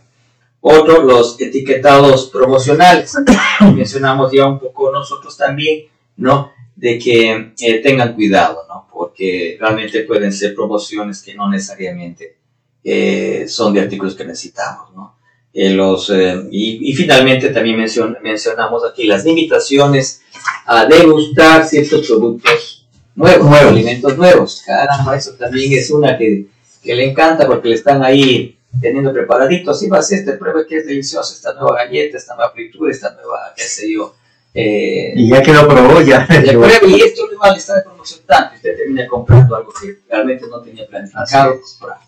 [0.62, 3.12] Otro, los etiquetados promocionales.
[3.74, 5.86] Mencionamos ya un poco nosotros también,
[6.16, 6.52] ¿no?
[6.76, 8.86] De que eh, tengan cuidado, ¿no?
[8.92, 12.36] Porque realmente pueden ser promociones que no necesariamente
[12.84, 15.16] eh, son de artículos que necesitamos, ¿no?
[15.52, 20.22] eh, los, eh, y, y finalmente también mencion- mencionamos aquí las limitaciones
[20.64, 22.86] a degustar ciertos productos
[23.16, 23.72] nuevos, Nuevos.
[23.72, 24.62] alimentos nuevos.
[24.64, 26.46] Caramba, eso también es una que,
[26.82, 29.82] que le encanta porque le están ahí teniendo preparaditos.
[29.82, 32.90] Y va a ser este, pruebe que es delicioso esta nueva galleta, esta nueva fritura,
[32.92, 34.14] esta nueva, qué sé yo.
[34.52, 36.26] Eh, Y ya que lo probó, ya.
[36.44, 39.98] ya pruebe, y esto le vale estar de promoción tanto, usted termina comprando algo que
[40.08, 41.60] realmente no tenía planificado.
[41.60, 41.98] comprar.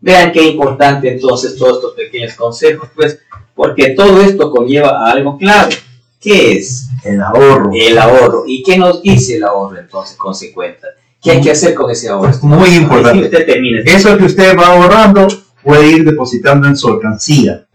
[0.00, 3.18] Vean qué importante entonces todos estos pequeños consejos, pues,
[3.54, 5.74] porque todo esto conlleva a algo clave.
[6.20, 6.86] ¿Qué es?
[7.04, 7.70] El ahorro.
[7.74, 8.44] El ahorro.
[8.46, 10.86] ¿Y qué nos dice el ahorro entonces, consecuente?
[11.20, 12.32] ¿Qué hay que hacer con ese ahorro?
[12.42, 13.24] Muy importante.
[13.24, 13.86] usted.
[13.86, 15.26] Eso que usted va ahorrando
[15.62, 17.66] puede ir depositando en su alcancía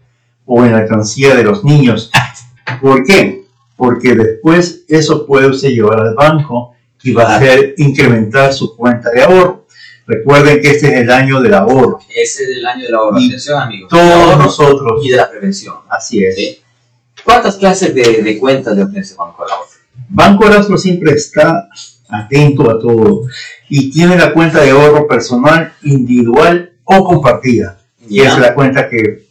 [0.44, 2.10] o en la alcancía de los niños.
[2.80, 3.44] ¿Por qué?
[3.76, 9.10] Porque después eso puede usted llevar al banco y va a hacer incrementar su cuenta
[9.10, 9.66] de ahorro.
[10.06, 11.98] Recuerden que este es el año del ahorro.
[12.14, 13.18] Ese es el año del ahorro.
[13.18, 13.88] Y Atención, amigos.
[13.88, 15.00] Todos nosotros.
[15.04, 15.76] Y de la prevención.
[15.88, 16.36] Así es.
[16.36, 16.58] ¿sí?
[17.24, 19.64] ¿Cuántas clases de, de cuentas le ofrece Banco Ahorro?
[20.08, 21.68] Banco Erasmo siempre está
[22.08, 23.22] atento a todo
[23.68, 27.78] y tiene la cuenta de ahorro personal, individual o compartida.
[28.08, 29.24] Y es la cuenta que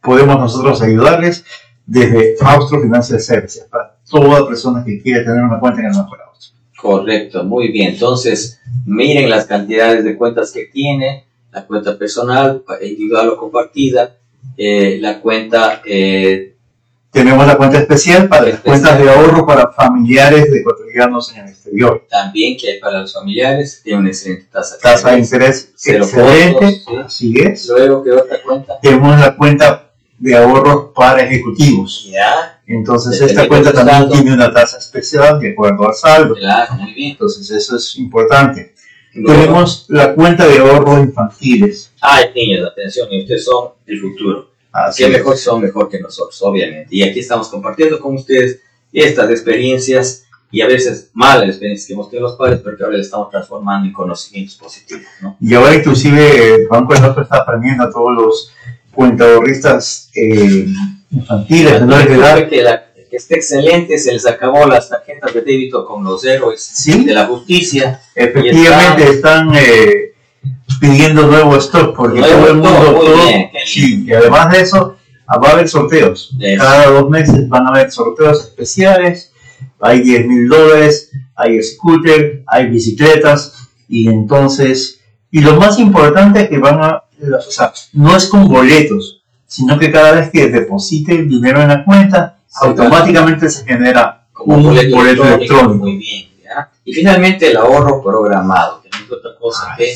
[0.00, 1.44] podemos nosotros ayudarles
[1.86, 6.16] desde Austro Financial Services para toda persona que quiera tener una cuenta en el Banco
[6.30, 6.56] Austro.
[6.80, 7.94] Correcto, muy bien.
[7.94, 14.16] Entonces, miren las cantidades de cuentas que tiene, la cuenta personal, individual o compartida,
[14.56, 16.56] eh, la cuenta eh,
[17.10, 21.48] Tenemos la cuenta especial para las cuentas de ahorro para familiares de ecuatorianos en el
[21.48, 22.06] exterior.
[22.08, 25.72] también que hay para los familiares, tiene una excelente tasa de Tasa de interés.
[25.84, 27.66] excelente, costos, así es.
[27.68, 28.78] Luego, ¿qué otra cuenta?
[28.80, 32.06] Tenemos la cuenta de ahorros para ejecutivos.
[32.10, 34.12] Ya, Entonces Desde esta cuenta también saldo.
[34.14, 36.34] tiene una tasa especial de acuerdo al saldo.
[36.34, 37.12] claro, muy bien.
[37.12, 38.74] Entonces eso es importante.
[39.14, 41.90] Luego, Tenemos la cuenta de ahorros infantiles.
[42.00, 44.50] Ay, niños, atención, ustedes son el futuro.
[44.72, 46.88] Así que mejor son mejor que nosotros, obviamente.
[46.94, 48.60] Y aquí estamos compartiendo con ustedes
[48.92, 52.96] estas experiencias y a veces malas experiencias que hemos tenido los padres, pero que ahora
[52.96, 55.36] le estamos transformando en conocimientos positivos, ¿no?
[55.40, 58.52] Y ahora inclusive Banco de Nosotros está premiando a todos los
[58.94, 60.66] cuentahorristas eh,
[61.10, 62.48] infantiles, menores de edad.
[62.48, 66.60] que, la- que está excelente, se les acabó las tarjetas de débito con los héroes
[66.62, 67.04] Sí.
[67.04, 68.02] de la justicia.
[68.14, 70.07] Efectivamente están eh,
[70.80, 74.60] pidiendo nuevo stock porque Nuevo todo el mundo, todo- bien, qué sí, y además de
[74.60, 74.96] eso
[75.30, 76.34] va a haber sorteos.
[76.56, 79.32] Cada dos meses van a haber sorteos especiales,
[79.80, 83.54] hay 10 mil dólares, hay scooter, hay bicicletas
[83.88, 85.00] y entonces,
[85.30, 87.02] y lo más importante es que van a,
[87.36, 91.68] o sea, no es con boletos, sino que cada vez que deposite el dinero en
[91.68, 95.84] la cuenta, Sí, automáticamente se genera como un boleto, boleto electrónico, electrónico.
[95.84, 96.70] Muy bien, ¿ya?
[96.84, 99.92] Y finalmente el ahorro programado, que no es otra cosa que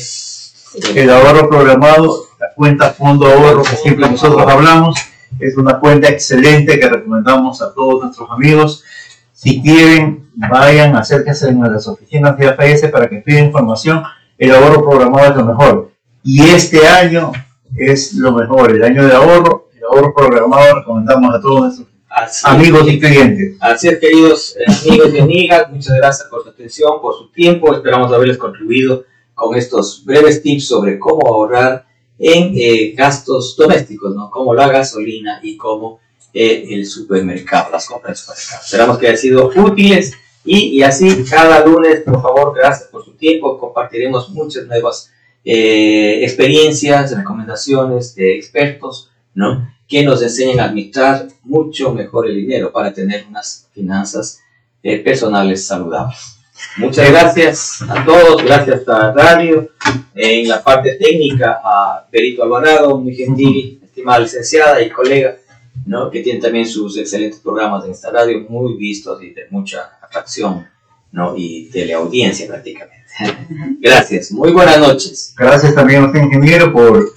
[0.95, 4.97] El ahorro programado, la cuenta fondo ahorro que siempre nosotros hablamos,
[5.39, 8.83] es una cuenta excelente que recomendamos a todos nuestros amigos.
[9.33, 14.03] Si quieren, vayan, acérquense a las oficinas de AFS para que pidan información.
[14.37, 15.91] El ahorro programado es lo mejor.
[16.23, 17.31] Y este año
[17.75, 19.69] es lo mejor, el año de ahorro.
[19.75, 23.57] El ahorro programado recomendamos a todos nuestros Así amigos y clientes.
[23.59, 27.73] Así es, queridos eh, amigos y amigas, muchas gracias por su atención, por su tiempo.
[27.73, 29.03] Esperamos haberles contribuido
[29.43, 31.85] con estos breves tips sobre cómo ahorrar
[32.17, 34.31] en eh, gastos domésticos, ¿no?
[34.31, 35.99] Como la gasolina y como
[36.33, 38.61] eh, el supermercado, las compras supermercado.
[38.63, 40.13] Esperamos que hayan sido útiles
[40.45, 43.57] y, y así cada lunes, por favor, gracias por su tiempo.
[43.59, 45.11] Compartiremos muchas nuevas
[45.43, 49.73] eh, experiencias, recomendaciones de expertos, ¿no?
[49.89, 54.39] que nos enseñen a administrar mucho mejor el dinero para tener unas finanzas
[54.81, 56.32] personales saludables.
[56.77, 59.69] Muchas gracias a todos, gracias a Radio,
[60.15, 65.37] en la parte técnica a Perito Alvarado, muy gentil, estimada licenciada y colega,
[65.85, 66.09] ¿no?
[66.09, 70.67] que tiene también sus excelentes programas en esta radio, muy vistos y de mucha atracción
[71.11, 71.35] ¿no?
[71.37, 73.03] y teleaudiencia prácticamente.
[73.79, 75.35] gracias, muy buenas noches.
[75.37, 77.13] Gracias también a usted, ingeniero, por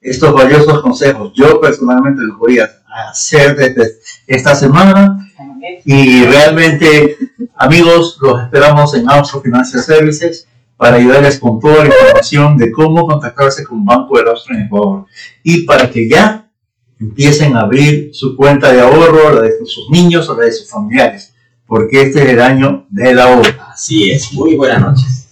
[0.00, 1.32] estos valiosos consejos.
[1.34, 2.70] Yo personalmente los voy a
[3.10, 5.30] hacer desde esta semana
[5.84, 7.16] y realmente,
[7.56, 10.46] amigos, los esperamos en Austro Financial Services
[10.76, 15.06] para ayudarles con toda la información de cómo contactarse con Banco del Austro en Ecuador
[15.42, 16.50] y para que ya
[16.98, 20.68] empiecen a abrir su cuenta de ahorro, la de sus niños o la de sus
[20.68, 21.34] familiares,
[21.66, 23.50] porque este es el año del ahorro.
[23.72, 25.23] Así es, muy buenas noches.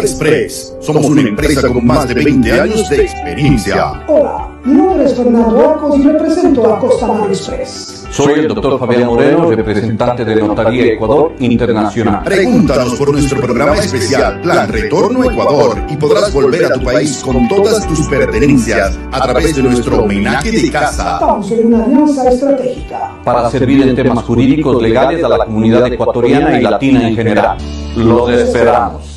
[0.00, 0.74] Express.
[0.80, 4.04] Somos una empresa con más de 20 años de experiencia.
[4.08, 8.06] Hola, Mi nombre es Fernando Arcos y represento a Costamar Express.
[8.12, 12.22] Soy el doctor Fabián Moreno, representante de Notaría Ecuador Internacional.
[12.22, 17.48] Pregúntanos por nuestro programa especial Plan Retorno Ecuador y podrás volver a tu país con
[17.48, 21.14] todas tus pertenencias a través de nuestro homenaje de casa.
[21.14, 23.14] Estamos en una alianza estratégica.
[23.24, 27.56] Para servir en temas jurídicos legales a la comunidad ecuatoriana y latina en general.
[27.96, 29.11] Los esperamos.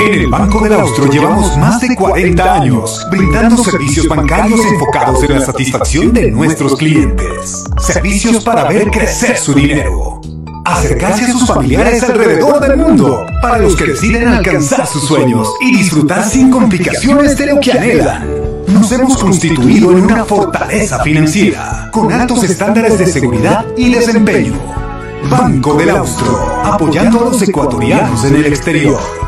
[0.00, 5.34] En el Banco del Austro llevamos más de 40 años brindando servicios bancarios enfocados en
[5.34, 7.64] la satisfacción de nuestros clientes.
[7.80, 10.20] Servicios para ver crecer su dinero.
[10.64, 15.76] Acercarse a sus familiares alrededor del mundo para los que deciden alcanzar sus sueños y
[15.76, 18.28] disfrutar sin complicaciones de lo que anhelan.
[18.68, 24.54] Nos hemos constituido en una fortaleza financiera con altos estándares de seguridad y desempeño.
[25.28, 29.27] Banco del Austro, apoyando a los ecuatorianos en el exterior.